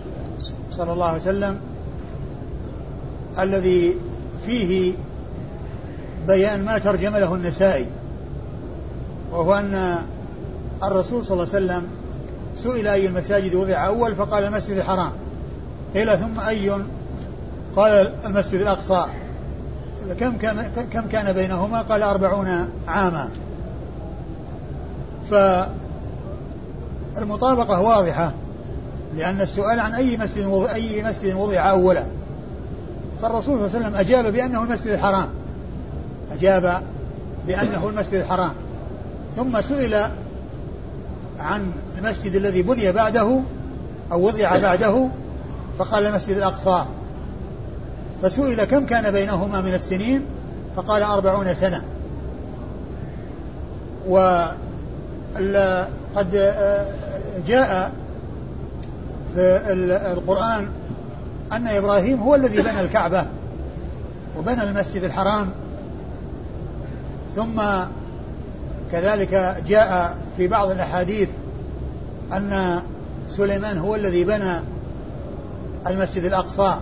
صلى 0.80 0.92
الله 0.92 1.06
عليه 1.06 1.20
وسلم 1.20 1.60
الذي 3.38 3.98
فيه 4.46 4.94
بيان 6.26 6.64
ما 6.64 6.78
ترجم 6.78 7.16
له 7.16 7.34
النسائي 7.34 7.86
وهو 9.32 9.54
أن 9.54 9.96
الرسول 10.82 11.24
صلى 11.26 11.42
الله 11.42 11.54
عليه 11.54 11.64
وسلم 11.64 11.88
سئل 12.56 12.86
أي 12.86 13.06
المساجد 13.06 13.54
وضع 13.54 13.86
أول 13.86 14.14
فقال 14.14 14.44
المسجد 14.44 14.76
الحرام. 14.76 15.10
قيل 15.94 16.18
ثم 16.18 16.40
أي؟ 16.40 16.70
قال 17.76 18.14
المسجد 18.24 18.60
الأقصى. 18.60 19.04
كم 20.20 20.36
كان 20.36 20.70
كم 20.92 21.08
كان 21.08 21.32
بينهما؟ 21.32 21.82
قال 21.82 22.02
أربعون 22.02 22.68
عاما. 22.88 23.30
فالمطابقة 27.16 27.80
واضحة. 27.80 28.32
لأن 29.16 29.40
السؤال 29.40 29.80
عن 29.80 29.94
أي 29.94 30.16
مسجد 30.16 30.46
وضع 30.46 30.74
أي 30.74 31.02
مسجد 31.02 31.34
وضع 31.34 31.70
أولا 31.70 32.02
فالرسول 33.22 33.44
صلى 33.44 33.54
الله 33.54 33.76
عليه 33.76 33.86
وسلم 33.86 33.94
أجاب 33.94 34.32
بأنه 34.32 34.62
المسجد 34.62 34.86
الحرام. 34.86 35.28
أجاب 36.32 36.82
بأنه 37.46 37.88
المسجد 37.88 38.14
الحرام. 38.14 38.50
ثم 39.36 39.60
سئل 39.60 39.94
عن 41.38 41.72
المسجد 41.98 42.34
الذي 42.34 42.62
بني 42.62 42.92
بعده 42.92 43.40
أو 44.12 44.26
وضع 44.26 44.58
بعده 44.58 45.08
فقال 45.78 46.06
المسجد 46.06 46.36
الأقصى. 46.36 46.84
فسئل 48.22 48.64
كم 48.64 48.86
كان 48.86 49.10
بينهما 49.10 49.60
من 49.60 49.74
السنين؟ 49.74 50.24
فقال 50.76 51.02
أربعون 51.02 51.54
سنة. 51.54 51.82
وقد 54.08 54.56
جاء 57.46 57.92
في 59.34 59.60
القرآن 60.12 60.68
أن 61.52 61.66
إبراهيم 61.66 62.20
هو 62.20 62.34
الذي 62.34 62.62
بنى 62.62 62.80
الكعبة 62.80 63.26
وبنى 64.38 64.62
المسجد 64.62 65.04
الحرام. 65.04 65.50
ثم 67.36 67.62
كذلك 68.92 69.62
جاء 69.66 70.16
في 70.36 70.48
بعض 70.48 70.70
الأحاديث 70.70 71.28
أن 72.32 72.80
سليمان 73.30 73.78
هو 73.78 73.94
الذي 73.94 74.24
بنى 74.24 74.60
المسجد 75.86 76.24
الأقصى. 76.24 76.76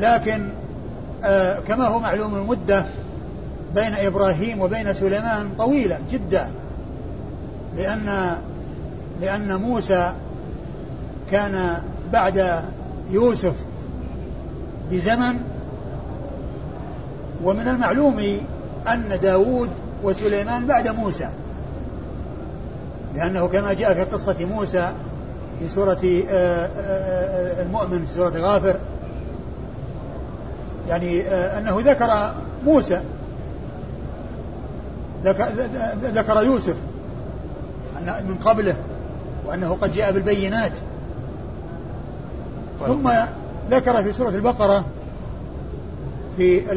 لكن 0.00 0.48
آه 1.24 1.58
كما 1.58 1.86
هو 1.86 2.00
معلوم 2.00 2.34
المدة 2.34 2.84
بين 3.74 3.94
إبراهيم 3.94 4.60
وبين 4.60 4.92
سليمان 4.92 5.48
طويلة 5.58 5.98
جدا 6.10 6.50
لأن 7.76 8.36
لأن 9.20 9.60
موسى 9.60 10.12
كان 11.30 11.82
بعد 12.12 12.62
يوسف 13.10 13.54
بزمن 14.90 15.34
ومن 17.44 17.68
المعلوم 17.68 18.20
أن 18.88 19.18
داود 19.22 19.70
وسليمان 20.02 20.66
بعد 20.66 20.88
موسى 20.88 21.28
لأنه 23.14 23.48
كما 23.48 23.72
جاء 23.72 23.94
في 23.94 24.04
قصة 24.04 24.36
موسى 24.44 24.92
في 25.58 25.68
سورة 25.68 26.24
آه، 26.30 26.66
آه، 26.66 27.62
المؤمن 27.62 28.04
في 28.04 28.14
سورة 28.14 28.32
غافر 28.36 28.76
يعني 30.88 31.20
آه، 31.20 31.58
أنه 31.58 31.80
ذكر 31.80 32.34
موسى 32.64 33.00
ذكر 36.04 36.42
يوسف 36.42 36.76
من 38.28 38.36
قبله 38.44 38.76
وأنه 39.46 39.76
قد 39.82 39.92
جاء 39.92 40.12
بالبينات. 40.12 40.72
ثم 42.86 43.10
ذكر 43.70 44.02
في 44.02 44.12
سورة 44.12 44.28
البقرة 44.28 44.84
في 46.36 46.72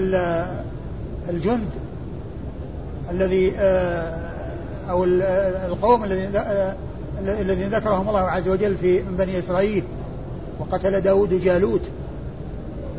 الجند 1.30 1.70
الذي 3.12 3.54
أو 4.90 5.04
القوم 5.04 6.04
الذين 6.04 6.42
الذين 7.20 7.70
ذكرهم 7.70 8.10
الله 8.10 8.20
عز 8.20 8.50
وجل 8.50 8.78
في 8.78 9.04
من 9.04 9.16
بني 9.16 9.40
إسرائيل 9.40 9.84
وقتل 10.60 11.02
داود 11.02 11.34
جالوت 11.34 11.82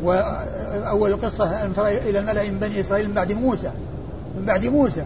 وأول 0.03 1.11
القصة 1.11 1.65
إلى 1.87 2.19
الملأ 2.19 2.43
من 2.51 2.59
بني 2.59 2.79
إسرائيل 2.79 3.07
من 3.07 3.13
بعد 3.13 3.31
موسى 3.31 3.71
من 4.37 4.45
بعد 4.45 4.65
موسى 4.65 5.03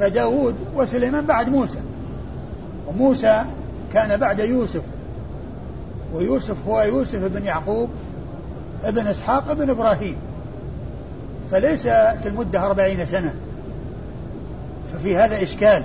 فداود 0.00 0.54
وسليمان 0.76 1.26
بعد 1.26 1.48
موسى 1.48 1.78
وموسى 2.86 3.44
كان 3.92 4.20
بعد 4.20 4.40
يوسف 4.40 4.82
ويوسف 6.14 6.56
هو 6.68 6.82
يوسف 6.82 7.18
بن 7.18 7.44
يعقوب 7.44 7.90
ابن 8.84 9.06
إسحاق 9.06 9.50
ابن 9.50 9.70
إبراهيم. 9.70 10.16
فليست 11.50 12.18
المدة 12.26 12.66
أربعين 12.66 13.06
سنة. 13.06 13.34
ففي 14.92 15.16
هذا 15.16 15.42
إشكال. 15.42 15.84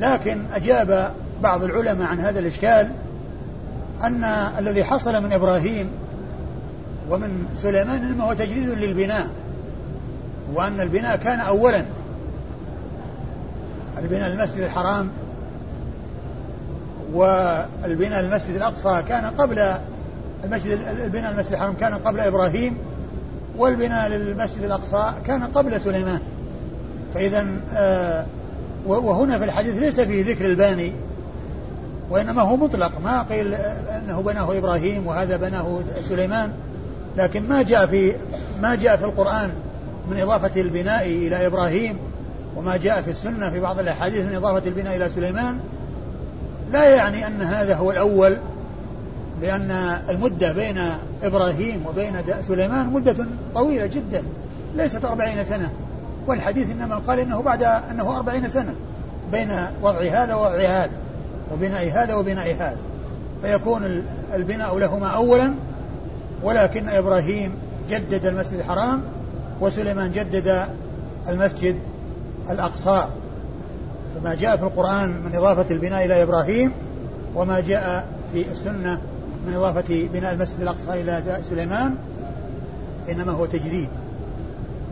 لكن 0.00 0.42
أجاب 0.54 1.14
بعض 1.42 1.62
العلماء 1.64 2.08
عن 2.08 2.20
هذا 2.20 2.40
الإشكال 2.40 2.90
أن 4.02 4.24
الذي 4.58 4.84
حصل 4.84 5.22
من 5.22 5.32
إبراهيم 5.32 5.90
ومن 7.10 7.46
سليمان 7.56 8.04
إنما 8.04 8.24
هو 8.24 8.32
تجديد 8.32 8.68
للبناء 8.68 9.26
وأن 10.54 10.80
البناء 10.80 11.16
كان 11.16 11.40
أولا. 11.40 11.84
البناء 13.98 14.32
المسجد 14.32 14.60
الحرام 14.60 15.08
والبناء 17.12 18.20
المسجد 18.20 18.54
الأقصى 18.56 19.02
كان 19.08 19.24
قبل 19.24 19.74
المسجد 20.44 20.78
البناء 21.04 21.32
المسجد 21.32 21.52
الحرام 21.52 21.74
كان 21.74 21.94
قبل 21.94 22.20
إبراهيم 22.20 22.76
والبناء 23.56 24.08
للمسجد 24.08 24.62
الأقصى 24.62 25.12
كان 25.26 25.44
قبل 25.44 25.80
سليمان. 25.80 26.20
فإذا 27.14 27.46
آه 27.74 28.26
وهنا 28.86 29.38
في 29.38 29.44
الحديث 29.44 29.78
ليس 29.78 30.00
فيه 30.00 30.32
ذكر 30.32 30.44
الباني 30.44 30.92
وإنما 32.10 32.42
هو 32.42 32.56
مطلق. 32.56 32.92
ما 33.04 33.22
قيل 33.22 33.54
أنه 33.54 34.22
بناه 34.22 34.58
إبراهيم 34.58 35.06
وهذا 35.06 35.36
بناه 35.36 35.80
سليمان 36.08 36.50
لكن 37.16 37.48
ما 37.48 37.62
جاء 37.62 37.86
في 37.86 38.12
ما 38.62 38.74
جاء 38.74 38.96
في 38.96 39.04
القرآن 39.04 39.50
من 40.10 40.20
إضافة 40.20 40.60
البناء 40.60 41.06
إلى 41.06 41.46
إبراهيم 41.46 41.96
وما 42.56 42.76
جاء 42.76 43.02
في 43.02 43.10
السنة 43.10 43.50
في 43.50 43.60
بعض 43.60 43.78
الأحاديث 43.78 44.26
من 44.26 44.34
إضافة 44.34 44.68
البناء 44.68 44.96
إلى 44.96 45.08
سليمان 45.08 45.58
لا 46.72 46.84
يعني 46.96 47.26
أن 47.26 47.42
هذا 47.42 47.76
هو 47.76 47.90
الأول 47.90 48.38
لأن 49.42 49.70
المدة 50.08 50.52
بين 50.52 50.80
إبراهيم 51.22 51.86
وبين 51.86 52.12
سليمان 52.42 52.86
مدة 52.86 53.26
طويلة 53.54 53.86
جدا 53.86 54.22
ليست 54.76 55.04
أربعين 55.04 55.44
سنة 55.44 55.70
والحديث 56.26 56.70
إنما 56.70 56.96
قال 56.96 57.18
إنه 57.18 57.42
بعد 57.42 57.62
أنه 57.62 58.16
أربعين 58.16 58.48
سنة 58.48 58.74
بين 59.32 59.48
وضع 59.82 60.00
هذا 60.00 60.34
ووضع 60.34 60.58
هذا 60.58 60.90
وبناء 61.52 61.90
هذا 61.90 62.14
وبناء 62.14 62.54
هذا. 62.54 62.76
فيكون 63.42 64.04
البناء 64.34 64.78
لهما 64.78 65.06
أولا 65.06 65.54
ولكن 66.42 66.88
إبراهيم 66.88 67.52
جدد 67.90 68.26
المسجد 68.26 68.58
الحرام 68.58 69.02
وسليمان 69.60 70.12
جدد 70.12 70.66
المسجد 71.28 71.76
الأقصى. 72.50 73.04
فما 74.14 74.34
جاء 74.34 74.56
في 74.56 74.62
القرآن 74.62 75.08
من 75.08 75.34
إضافة 75.34 75.66
البناء 75.70 76.04
إلى 76.04 76.22
إبراهيم 76.22 76.72
وما 77.34 77.60
جاء 77.60 78.06
في 78.32 78.50
السنة 78.50 79.00
من 79.46 79.54
إضافة 79.54 80.08
بناء 80.12 80.32
المسجد 80.32 80.60
الأقصى 80.60 81.00
إلى 81.00 81.40
سليمان 81.50 81.94
إنما 83.10 83.32
هو 83.32 83.46
تجديد 83.46 83.88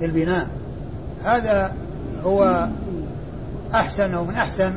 للبناء. 0.00 0.48
هذا 1.24 1.72
هو 2.24 2.68
أحسن 3.74 4.14
أو 4.14 4.24
من 4.24 4.34
أحسن 4.34 4.72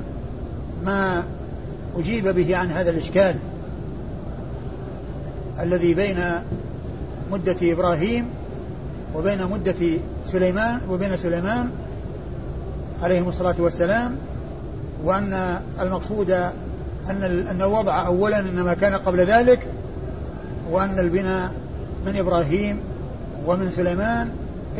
ما 0.86 1.24
أجيب 1.98 2.28
به 2.28 2.58
عن 2.58 2.72
هذا 2.72 2.90
الإشكال 2.90 3.36
الذي 5.60 5.94
بين 5.94 6.20
مدة 7.32 7.56
إبراهيم 7.62 8.26
وبين 9.16 9.48
مدة 9.48 10.00
سليمان 10.26 10.80
وبين 10.90 11.18
سليمان 11.18 11.70
عليهم 13.02 13.28
الصلاة 13.28 13.56
والسلام 13.60 14.16
وأن 15.04 15.60
المقصود 15.82 16.32
أن 17.10 17.46
أن 17.50 17.62
الوضع 17.62 18.06
أولا 18.06 18.40
إنما 18.40 18.74
كان 18.74 18.94
قبل 18.96 19.20
ذلك 19.20 19.68
وأن 20.72 21.00
البناء 21.00 21.52
من 22.06 22.18
إبراهيم 22.18 22.80
ومن 23.46 23.72
سليمان 23.72 24.30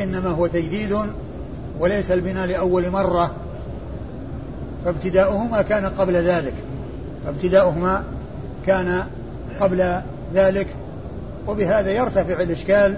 إنما 0.02 0.30
هو 0.30 0.48
تجديد 0.48 0.98
وليس 1.80 2.12
البناء 2.12 2.48
لأول 2.48 2.90
مرة 2.90 3.32
فابتداؤهما 4.86 5.62
كان 5.62 5.86
قبل 5.86 6.16
ذلك 6.16 6.54
فابتداؤهما 7.26 8.04
كان 8.66 9.04
قبل 9.60 10.02
ذلك 10.34 10.68
وبهذا 11.48 11.92
يرتفع 11.92 12.42
الإشكال 12.42 12.98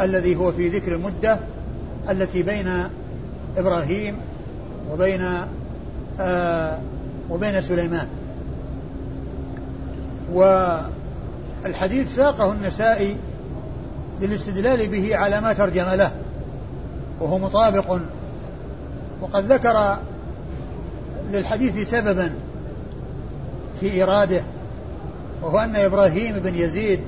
الذي 0.00 0.36
هو 0.36 0.52
في 0.52 0.68
ذكر 0.68 0.92
المدة 0.92 1.38
التي 2.10 2.42
بين 2.42 2.68
إبراهيم 3.56 4.16
وبين 4.90 5.26
آه 6.20 6.78
وبين 7.30 7.60
سليمان. 7.60 8.06
والحديث 10.32 12.16
ساقه 12.16 12.52
النسائي 12.52 13.16
للاستدلال 14.20 14.88
به 14.88 15.16
على 15.16 15.40
ما 15.40 15.52
ترجم 15.52 15.88
له 15.88 16.10
وهو 17.20 17.38
مطابق. 17.38 17.98
وقد 19.20 19.52
ذكر 19.52 19.96
للحديث 21.32 21.90
سببا 21.90 22.30
في 23.80 24.02
إراده 24.02 24.42
وهو 25.42 25.58
أن 25.58 25.76
إبراهيم 25.76 26.38
بن 26.38 26.54
يزيد 26.54 27.00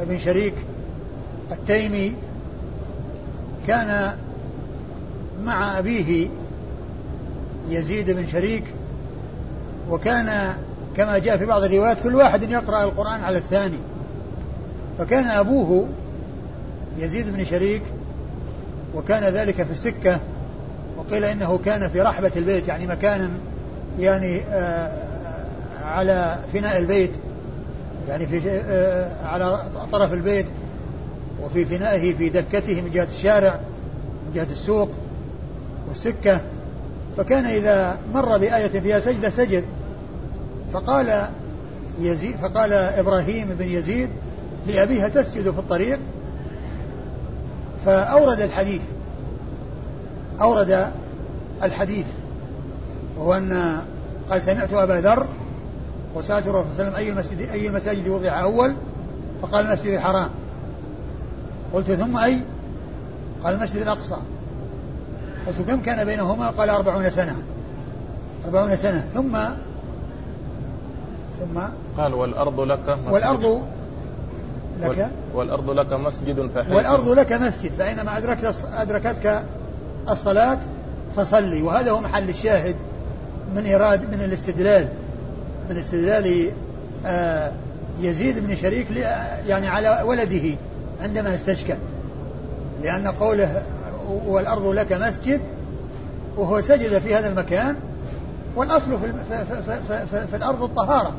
بن 0.00 0.18
شريك 0.18 0.54
التيمي 1.52 2.14
كان 3.66 4.16
مع 5.44 5.78
أبيه 5.78 6.28
يزيد 7.70 8.10
بن 8.10 8.26
شريك. 8.26 8.64
وكان 9.90 10.56
كما 10.96 11.18
جاء 11.18 11.36
في 11.36 11.44
بعض 11.44 11.64
الروايات 11.64 12.00
كل 12.02 12.14
واحد 12.14 12.42
يقرأ 12.50 12.84
القرآن 12.84 13.24
على 13.24 13.38
الثاني. 13.38 13.78
فكان 14.98 15.24
أبوه 15.24 15.88
يزيد 16.98 17.36
بن 17.36 17.44
شريك 17.44 17.82
وكان 18.94 19.34
ذلك 19.34 19.62
في 19.62 19.70
السكة 19.70 20.20
وقيل 20.96 21.24
إنه 21.24 21.58
كان 21.64 21.88
في 21.88 22.00
رحبة 22.00 22.30
البيت 22.36 22.68
يعني 22.68 22.86
مكان 22.86 23.30
يعني 23.98 24.40
آه 24.40 24.92
على 25.84 26.38
فناء 26.52 26.78
البيت 26.78 27.10
يعني 28.08 28.26
في 28.26 28.40
آه 28.50 29.26
على 29.26 29.58
طرف 29.92 30.12
البيت 30.12 30.46
وفي 31.42 31.64
فنائه 31.64 32.14
في 32.14 32.28
دكته 32.28 32.82
من 32.82 32.90
جهة 32.90 33.08
الشارع 33.10 33.60
من 34.26 34.32
جهة 34.34 34.46
السوق 34.50 34.90
والسكة. 35.88 36.40
فكان 37.18 37.44
إذا 37.46 37.98
مر 38.14 38.38
بآية 38.38 38.80
فيها 38.80 39.00
سجدة 39.00 39.30
سجد. 39.30 39.64
فقال 40.72 41.28
يزيد 42.00 42.36
فقال 42.36 42.72
إبراهيم 42.72 43.48
بن 43.48 43.68
يزيد 43.68 44.10
لأبيها 44.66 45.08
تسجد 45.08 45.50
في 45.50 45.58
الطريق. 45.58 45.98
فأورد 47.84 48.40
الحديث 48.40 48.82
أورد 50.40 50.92
الحديث 51.62 52.06
وهو 53.16 53.34
أن 53.34 53.78
قال 54.30 54.42
سمعت 54.42 54.72
أبا 54.72 54.92
ذر 54.92 55.26
وسألت 56.14 56.46
الرسول 56.46 56.66
صلى 56.76 56.82
الله 56.82 56.94
عليه 56.94 56.94
وسلم 56.94 56.94
أي 56.94 57.08
المسجد 57.08 57.50
أي 57.50 57.68
المساجد 57.68 58.08
وضع 58.08 58.42
أول؟ 58.42 58.74
فقال 59.42 59.66
المسجد 59.66 59.92
الحرام. 59.92 60.30
قلت 61.72 61.90
ثم 61.90 62.16
أي؟ 62.16 62.38
قال 63.44 63.54
المسجد 63.54 63.82
الأقصى. 63.82 64.16
قلت 65.48 65.68
كم 65.68 65.80
كان 65.82 66.04
بينهما؟ 66.04 66.50
قال 66.50 66.70
أربعون 66.70 67.10
سنة. 67.10 67.36
أربعون 68.44 68.76
سنة. 68.76 69.04
ثم 69.14 69.38
ثم 71.40 71.60
قال 71.96 72.14
والأرض 72.14 72.60
لك 72.60 72.88
مسجد. 72.88 73.12
والأرض 73.12 73.62
لك 74.80 75.10
والأرض 75.34 75.70
لك 75.70 75.92
مسجد 75.92 76.50
فحيث 76.54 76.72
والأرض 76.72 77.08
لك 77.08 77.32
مسجد. 77.32 77.72
فأينما 77.72 78.18
أدركت 78.18 78.54
أدركتك 78.74 79.42
الصلاة 80.08 80.58
فصلي. 81.16 81.62
وهذا 81.62 81.90
هو 81.90 82.00
محل 82.00 82.28
الشاهد 82.28 82.76
من 83.54 83.64
إيراد 83.64 84.14
من 84.14 84.22
الاستدلال. 84.22 84.88
من 85.70 85.76
استدلال 85.76 86.50
آه 87.06 87.52
يزيد 88.00 88.46
بن 88.46 88.56
شريك 88.56 88.90
يعني 89.46 89.68
على 89.68 90.02
ولده 90.04 90.56
عندما 91.02 91.34
استشكل 91.34 91.74
لأن 92.82 93.08
قوله 93.08 93.62
والأرض 94.08 94.66
لك 94.66 94.92
مسجد 94.92 95.40
وهو 96.36 96.60
سجد 96.60 96.98
في 96.98 97.14
هذا 97.14 97.28
المكان 97.28 97.76
والأصل 98.56 99.00
في, 99.00 99.12
في, 99.28 99.62
في, 99.82 100.06
في, 100.06 100.26
في 100.26 100.36
الأرض 100.36 100.62
الطهارة. 100.62 101.14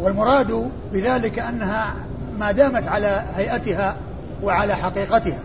والمراد 0.00 0.70
بذلك 0.92 1.38
أنها 1.38 1.94
ما 2.38 2.52
دامت 2.52 2.88
على 2.88 3.22
هيئتها 3.36 3.96
وعلى 4.42 4.74
حقيقتها. 4.74 5.40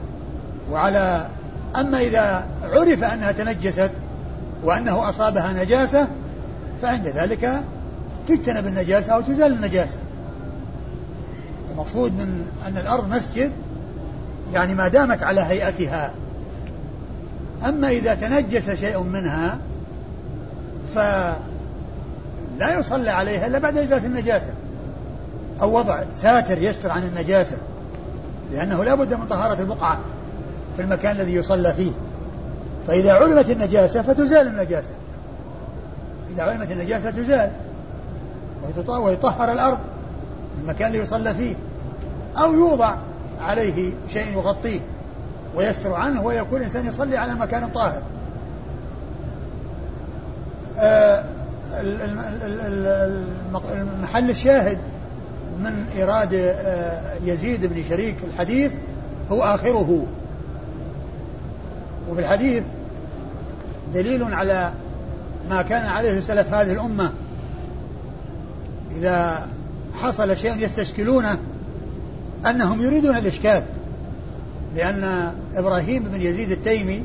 وعلى 0.72 1.28
أما 1.76 2.00
إذا 2.02 2.46
عرف 2.64 3.04
أنها 3.04 3.32
تنجست 3.32 3.92
وأنه 4.64 5.10
أصابها 5.10 5.54
نجاسة 5.54 6.08
فعند 6.82 7.08
ذلك 7.08 7.64
تجتنب 8.28 8.68
النجاسة 8.68 9.14
أو 9.14 9.22
تزال 9.22 9.54
النجاسة. 9.54 9.98
المقصود 11.72 12.12
من 12.12 12.46
أن 12.68 12.78
الأرض 12.78 13.10
مسجد 13.10 13.52
يعني 14.54 14.76
ما 14.76 14.88
دامت 14.88 15.24
على 15.24 15.42
هيئتها. 15.42 16.12
أما 17.68 17.90
إذا 17.90 18.16
تنجس 18.16 18.70
شيء 18.70 19.04
منها 19.04 19.58
فلا 20.96 22.80
يصلى 22.80 23.10
عليها 23.10 23.48
إلا 23.48 23.60
بعد 23.60 23.78
إزالة 23.78 24.06
النجاسة. 24.06 24.52
أو 25.62 25.78
وضع 25.78 26.04
ساتر 26.16 26.58
يستر 26.58 26.92
عن 26.92 27.04
النجاسة 27.04 27.58
لأنه 28.52 28.84
لا 28.84 28.96
بد 28.96 29.14
من 29.14 29.28
طهارة 29.28 29.62
البقعة 29.62 30.00
في 30.76 30.82
المكان 30.82 31.16
الذي 31.16 31.34
يصلى 31.34 31.74
فيه. 31.74 31.92
فإذا 32.88 33.14
علمت 33.14 33.50
النجاسة 33.50 34.02
فتزال 34.02 34.48
النجاسة. 34.48 34.94
إذا 36.30 36.44
علمت 36.44 36.72
النجاسة 36.72 37.12
تزال 37.12 37.52
ويطهر 38.88 39.52
الأرض 39.52 39.78
المكان 40.64 40.88
اللي 40.88 41.00
يصلى 41.00 41.34
فيه. 41.34 41.56
أو 42.38 42.54
يوضع 42.54 42.96
عليه 43.44 43.92
شيء 44.14 44.34
يغطيه 44.34 44.80
ويستر 45.56 45.94
عنه 45.94 46.24
ويكون 46.24 46.58
الإنسان 46.58 46.88
يصلي 46.88 47.18
على 47.18 47.36
مكان 47.36 47.70
طاهر. 47.70 48.02
آه، 50.80 51.24
المحل 53.74 54.30
الشاهد 54.30 54.78
من 55.60 55.86
إيراد 55.96 56.34
آه، 56.34 57.16
يزيد 57.26 57.66
بن 57.66 57.84
شريك 57.90 58.16
الحديث 58.24 58.72
هو 59.32 59.44
آخره. 59.44 60.06
وفي 62.10 62.22
الحديث 62.22 62.64
دليل 63.94 64.34
على 64.34 64.74
ما 65.50 65.62
كان 65.62 65.86
عليه 65.86 66.20
سلف 66.20 66.54
هذه 66.54 66.72
الأمة. 66.72 67.12
إذا 68.96 69.48
حصل 70.02 70.38
شيء 70.38 70.58
يستشكلونه 70.58 71.38
أنهم 72.46 72.82
يريدون 72.82 73.18
الإشكال 73.18 73.64
لأن 74.76 75.34
إبراهيم 75.56 76.04
بن 76.04 76.22
يزيد 76.22 76.52
التيمي 76.52 77.04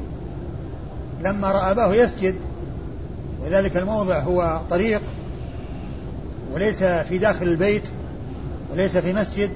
لما 1.25 1.53
رأى 1.53 1.71
أباه 1.71 1.95
يسجد 1.95 2.35
وذلك 3.43 3.77
الموضع 3.77 4.19
هو 4.19 4.61
طريق 4.71 5.03
وليس 6.53 6.83
في 6.83 7.19
داخل 7.19 7.47
البيت 7.49 7.83
وليس 8.73 8.97
في 8.97 9.13
مسجد 9.13 9.51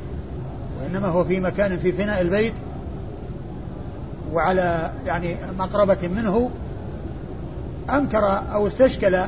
وإنما 0.80 1.08
هو 1.08 1.24
في 1.24 1.40
مكان 1.40 1.78
في 1.78 1.92
فناء 1.92 2.20
البيت 2.20 2.52
وعلى 4.32 4.92
يعني 5.06 5.36
مقربة 5.58 6.08
منه 6.08 6.50
أنكر 7.90 8.40
أو 8.52 8.66
استشكل 8.66 9.18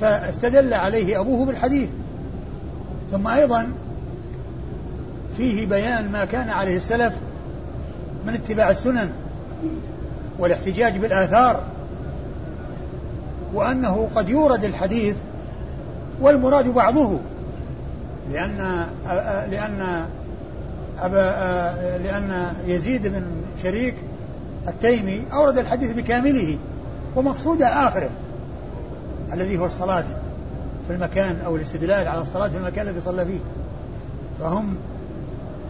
فاستدل 0.00 0.74
عليه 0.74 1.20
أبوه 1.20 1.46
بالحديث. 1.46 1.88
ثم 3.12 3.28
أيضا 3.28 3.68
فيه 5.36 5.66
بيان 5.66 6.12
ما 6.12 6.24
كان 6.24 6.50
عليه 6.50 6.76
السلف 6.76 7.14
من 8.26 8.34
اتباع 8.34 8.70
السنن 8.70 9.10
والاحتجاج 10.38 10.98
بالآثار 10.98 11.62
وأنه 13.54 14.08
قد 14.14 14.28
يورد 14.28 14.64
الحديث 14.64 15.16
والمراد 16.20 16.68
بعضه 16.68 17.18
لأن 18.32 18.86
لأن 19.50 20.06
أبا 20.98 21.98
لأن 21.98 22.52
يزيد 22.66 23.06
بن 23.08 23.22
شريك 23.62 23.94
التيمي 24.68 25.22
أورد 25.32 25.58
الحديث 25.58 25.92
بكامله 25.92 26.58
ومقصوده 27.16 27.66
آخره 27.66 28.10
الذي 29.32 29.58
هو 29.58 29.66
الصلاة 29.66 30.04
في 30.86 30.92
المكان 30.92 31.38
أو 31.46 31.56
الاستدلال 31.56 32.08
على 32.08 32.22
الصلاة 32.22 32.48
في 32.48 32.56
المكان 32.56 32.88
الذي 32.88 33.00
صلى 33.00 33.26
فيه. 33.26 33.38
فهم 34.40 34.76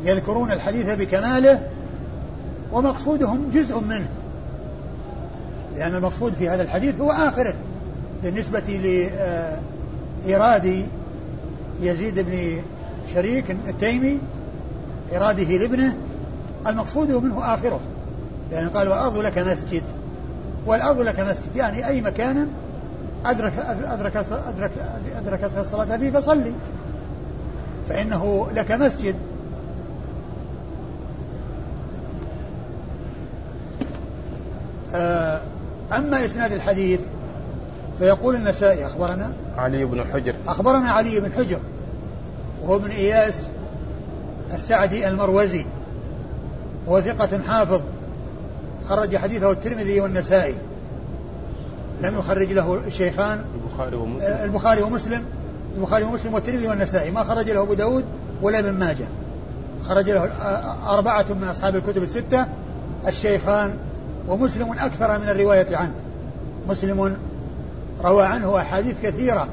يذكرون 0.04 0.52
الحديث 0.52 0.94
بكماله 0.94 1.60
ومقصودهم 2.72 3.50
جزء 3.54 3.80
منه. 3.80 4.08
لأن 5.76 5.94
المقصود 5.94 6.32
في 6.32 6.48
هذا 6.48 6.62
الحديث 6.62 7.00
هو 7.00 7.10
آخره. 7.10 7.54
بالنسبة 8.22 8.60
لإيراد 10.24 10.86
يزيد 11.80 12.20
بن 12.20 12.62
شريك 13.14 13.50
التيمي 13.50 14.18
إراده 15.16 15.56
لابنه 15.56 15.96
المقصود 16.66 17.10
منه 17.10 17.54
آخره. 17.54 17.80
لأن 18.52 18.68
قال 18.68 18.88
والأرض 18.88 19.16
لك 19.16 19.38
مسجد. 19.38 19.82
والأرض 20.66 21.00
لك 21.00 21.20
مسجد 21.20 21.56
يعني 21.56 21.86
أي 21.86 22.00
مكان 22.00 22.48
أدرك 23.24 23.52
أدرك 23.88 24.16
أدرك 24.48 24.70
أدركتك 25.16 25.58
الصلاة 25.58 25.96
فيه 25.96 26.10
فصلي. 26.10 26.52
فإنه 27.88 28.46
لك 28.54 28.72
مسجد. 28.72 29.14
أما 35.92 36.24
إسناد 36.24 36.52
الحديث 36.52 37.00
فيقول 37.98 38.34
النسائي 38.34 38.86
أخبرنا؟ 38.86 39.32
علي 39.58 39.84
بن 39.84 40.04
حجر. 40.12 40.34
أخبرنا 40.48 40.90
علي 40.90 41.20
بن 41.20 41.32
حجر 41.32 41.58
وهو 42.62 42.76
ابن 42.76 42.90
إياس 42.90 43.46
السعدي 44.54 45.08
المروزي 45.08 45.64
وهو 46.86 47.00
ثقة 47.00 47.40
حافظ 47.48 47.80
خرج 48.88 49.16
حديثه 49.16 49.50
الترمذي 49.50 50.00
والنسائي. 50.00 50.54
لم 52.02 52.18
يخرج 52.18 52.52
له 52.52 52.80
الشيخان 52.86 53.44
البخاري 53.54 53.96
ومسلم. 53.96 54.32
آه، 54.32 54.44
البخاري 54.44 54.82
ومسلم. 54.82 55.24
البخاري 55.76 56.04
ومسلم 56.04 56.34
والترمذي 56.34 56.68
والنسائي. 56.68 57.10
ما 57.10 57.24
خرج 57.24 57.50
له 57.50 57.62
أبو 57.62 57.74
داود 57.74 58.04
ولا 58.42 58.58
ابن 58.58 58.72
ماجه. 58.72 59.06
خرج 59.88 60.10
له 60.10 60.30
أربعة 60.88 61.26
من 61.40 61.48
أصحاب 61.48 61.76
الكتب 61.76 62.02
الستة. 62.02 62.46
الشيخان 63.06 63.74
ومسلم 64.28 64.72
أكثر 64.72 65.18
من 65.18 65.28
الرواية 65.28 65.76
عنه. 65.76 65.94
مسلم 66.68 67.16
روى 68.04 68.24
عنه 68.24 68.58
أحاديث 68.58 68.94
كثيرة. 69.02 69.48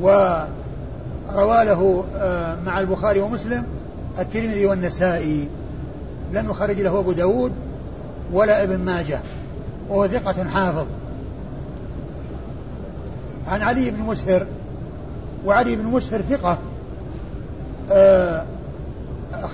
وروى 0.00 1.64
له 1.64 2.04
آه، 2.16 2.56
مع 2.66 2.80
البخاري 2.80 3.20
ومسلم 3.20 3.64
الترمذي 4.18 4.66
والنسائي. 4.66 5.48
لم 6.32 6.50
يخرج 6.50 6.80
له 6.80 6.98
أبو 6.98 7.12
داود 7.12 7.52
ولا 8.32 8.62
ابن 8.62 8.78
ماجه. 8.78 9.20
وهو 9.88 10.06
ثقة 10.06 10.44
حافظ. 10.44 10.86
عن 13.48 13.62
علي 13.62 13.90
بن 13.90 14.02
مسهر 14.02 14.46
وعلي 15.46 15.76
بن 15.76 15.84
مسهر 15.84 16.22
ثقة 16.22 16.58
آه، 17.90 18.44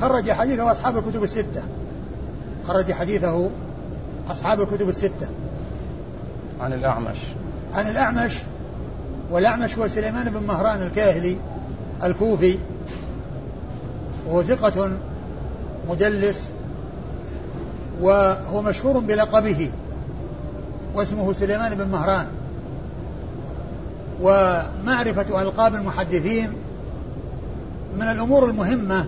خرج 0.01 0.30
حديثه 0.30 0.72
أصحاب 0.72 0.99
الكتب 0.99 1.22
الستة. 1.22 1.62
خرج 2.71 2.93
حديثه 2.93 3.51
أصحاب 4.31 4.61
الكتب 4.61 4.89
الستة. 4.89 5.29
عن 6.61 6.73
الأعمش. 6.73 7.16
عن 7.73 7.89
الأعمش 7.89 8.39
والأعمش 9.31 9.79
هو 9.79 9.89
سليمان 9.89 10.31
بن 10.31 10.43
مهران 10.43 10.83
الكاهلي 10.83 11.37
الكوفي 12.05 12.59
وهو 14.27 14.43
ثقة 14.43 14.91
مدلس 15.89 16.51
وهو 18.01 18.62
مشهور 18.62 18.99
بلقبه 18.99 19.71
واسمه 20.95 21.33
سليمان 21.33 21.75
بن 21.75 21.89
مهران. 21.89 22.27
ومعرفة 24.23 25.43
ألقاب 25.43 25.75
المحدثين 25.75 26.53
من 27.99 28.09
الأمور 28.09 28.51
المهمة 28.51 29.07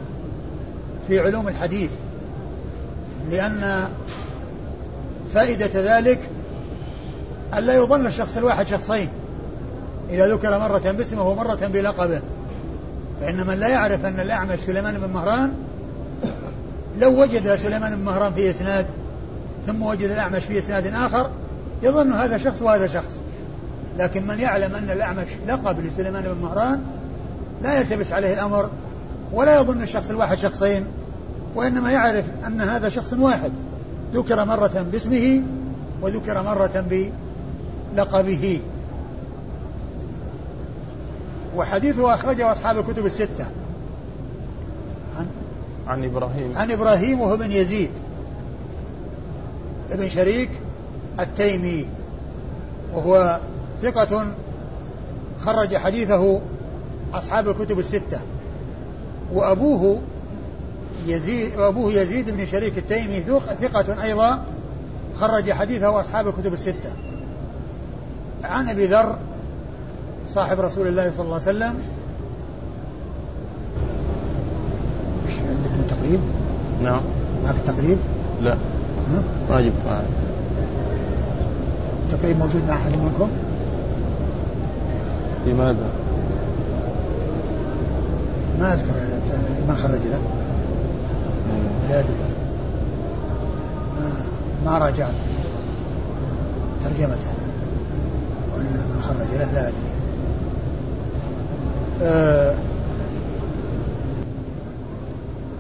في 1.09 1.21
علوم 1.21 1.49
الحديث. 1.49 1.91
لأن 3.31 3.89
فائدة 5.35 5.99
ذلك 5.99 6.21
ألا 7.59 7.75
يظن 7.75 8.07
الشخص 8.07 8.37
الواحد 8.37 8.67
شخصين. 8.67 9.09
إذا 10.11 10.35
ذكر 10.35 10.59
مرة 10.59 10.93
باسمه 10.93 11.29
ومرة 11.29 11.67
بلقبه. 11.73 12.21
فإن 13.21 13.47
من 13.47 13.55
لا 13.55 13.69
يعرف 13.69 14.05
أن 14.05 14.21
الأعمش 14.21 14.59
سليمان 14.59 14.99
بن 14.99 15.13
مهران 15.13 15.53
لو 17.01 17.23
وجد 17.23 17.55
سليمان 17.57 17.97
بن 17.97 18.03
مهران 18.03 18.33
في 18.33 18.51
إسناد 18.51 18.87
ثم 19.67 19.83
وجد 19.83 20.11
الأعمش 20.11 20.45
في 20.45 20.59
إسناد 20.59 20.87
آخر 20.87 21.31
يظن 21.83 22.13
هذا 22.13 22.39
شخص 22.39 22.63
وهذا 22.63 22.87
شخص. 22.87 23.21
لكن 23.99 24.27
من 24.27 24.41
يعلم 24.41 24.75
أن 24.75 24.91
الأعمش 24.91 25.29
لقب 25.49 25.81
لسليمان 25.81 26.23
بن 26.23 26.43
مهران 26.43 26.81
لا 27.63 27.81
يلتبس 27.81 28.13
عليه 28.13 28.35
الأمر 28.35 28.71
ولا 29.33 29.61
يظن 29.61 29.83
الشخص 29.83 30.11
الواحد 30.11 30.37
شخصين. 30.37 30.87
وإنما 31.55 31.91
يعرف 31.91 32.25
أن 32.47 32.61
هذا 32.61 32.89
شخص 32.89 33.13
واحد 33.13 33.53
ذكر 34.15 34.45
مرة 34.45 34.87
باسمه 34.93 35.43
وذكر 36.03 36.43
مرة 36.43 36.85
بلقبه. 37.95 38.61
وحديثه 41.57 42.15
أخرجه 42.15 42.53
أصحاب 42.53 42.79
الكتب 42.79 43.07
الستة. 43.07 43.47
عن 45.19 45.27
عن 45.87 46.05
إبراهيم. 46.05 46.57
عن 46.57 46.71
إبراهيم 46.71 47.21
وهو 47.21 47.37
بن 47.37 47.53
يزيد. 47.53 47.91
ابن 49.93 50.09
شريك 50.09 50.51
التيمي. 51.21 51.87
وهو 52.95 53.41
ثقة 53.83 54.27
خرج 55.45 55.77
حديثه 55.77 56.41
أصحاب 57.15 57.49
الكتب 57.49 57.79
الستة. 57.79 58.21
وأبوه 59.33 60.01
يزيد 61.07 61.57
وأبوه 61.57 61.93
يزيد 61.93 62.31
بن 62.31 62.47
شريك 62.47 62.79
التيمي 62.79 63.25
ثقة 63.61 64.03
أيضا 64.03 64.45
خرج 65.17 65.53
حديثه 65.53 66.01
أصحاب 66.01 66.29
الكتب 66.29 66.53
الستة 66.53 66.93
عن 68.45 68.69
أبي 68.69 68.87
ذر 68.87 69.17
صاحب 70.29 70.61
رسول 70.61 70.87
الله 70.87 71.13
صلى 71.17 71.25
الله 71.25 71.35
عليه 71.35 71.45
وسلم 71.45 71.75
إيش 75.27 75.35
عندك 75.39 75.71
من 75.71 75.87
تقريب؟ 75.91 76.21
نعم 76.83 77.01
معك 77.45 77.55
التقريب؟ 77.55 77.99
لا 78.43 78.57
ما 79.51 79.61
جبت 79.61 79.73
معي 79.87 80.05
التقريب 82.07 82.39
موجود 82.39 82.63
مع 82.69 82.75
أحد 82.75 82.91
منكم؟ 82.91 83.29
لماذا؟ 85.47 85.91
ما 88.59 88.75
أذكر 88.75 88.93
من 89.69 89.77
خرج 89.77 90.01
له 90.11 90.42
لا 91.91 91.99
أدري 91.99 92.15
ما 94.65 94.79
راجعت. 94.79 95.15
ترجمته. 96.85 97.33
وأن 98.55 98.65
من 98.65 99.03
خرج 99.03 99.39
له 99.39 99.53
لا 99.53 99.69
أدري. 99.69 99.93
آه، 102.03 102.55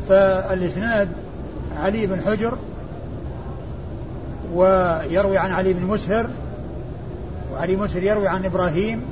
فالإسناد 0.08 1.08
علي 1.76 2.06
بن 2.06 2.20
حجر 2.20 2.58
ويروي 4.54 5.38
عن 5.38 5.52
علي 5.52 5.72
بن 5.72 5.82
مسهر 5.82 6.26
وعلي 7.52 7.76
مسهر 7.76 8.02
يروي 8.02 8.28
عن 8.28 8.44
إبراهيم 8.44 9.02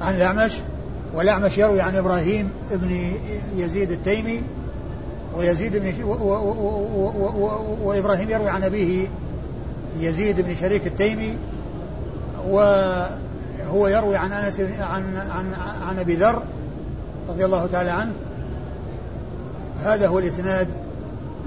عن 0.00 0.14
الأعمش 0.14 0.58
والأعمش 1.14 1.58
يروي 1.58 1.80
عن 1.80 1.96
إبراهيم 1.96 2.50
بن 2.70 3.12
يزيد 3.56 3.90
التيمي 3.90 4.42
ويزيد 5.36 5.76
بن 5.76 6.04
و 6.04 6.12
و 6.12 6.34
و 7.38 7.88
وإبراهيم 7.88 8.30
يروي 8.30 8.48
عن 8.48 8.64
أبيه 8.64 9.08
يزيد 10.00 10.40
بن 10.40 10.54
شريك 10.54 10.86
التيمي 10.86 11.36
وهو 12.48 13.88
يروي 13.88 14.16
عن 14.16 14.32
أنس 14.32 14.60
عن 14.60 15.16
عن 15.16 15.52
عن 15.88 15.98
أبي 15.98 16.16
ذر 16.16 16.42
رضي 17.28 17.44
الله 17.44 17.66
تعالى 17.72 17.90
عنه. 17.90 18.12
هذا 19.84 20.08
هو 20.08 20.18
الإسناد. 20.18 20.68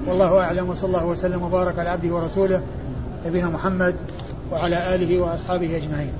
والله 0.06 0.40
أعلم 0.40 0.70
وصلى 0.70 0.86
الله 0.86 1.06
وسلم 1.06 1.42
وبارك 1.42 1.78
على 1.78 1.88
عبده 1.88 2.14
ورسوله 2.14 2.62
نبينا 3.26 3.48
محمد 3.48 3.94
وعلى 4.52 4.94
آله 4.94 5.20
وأصحابه 5.20 5.76
أجمعين. 5.76 6.12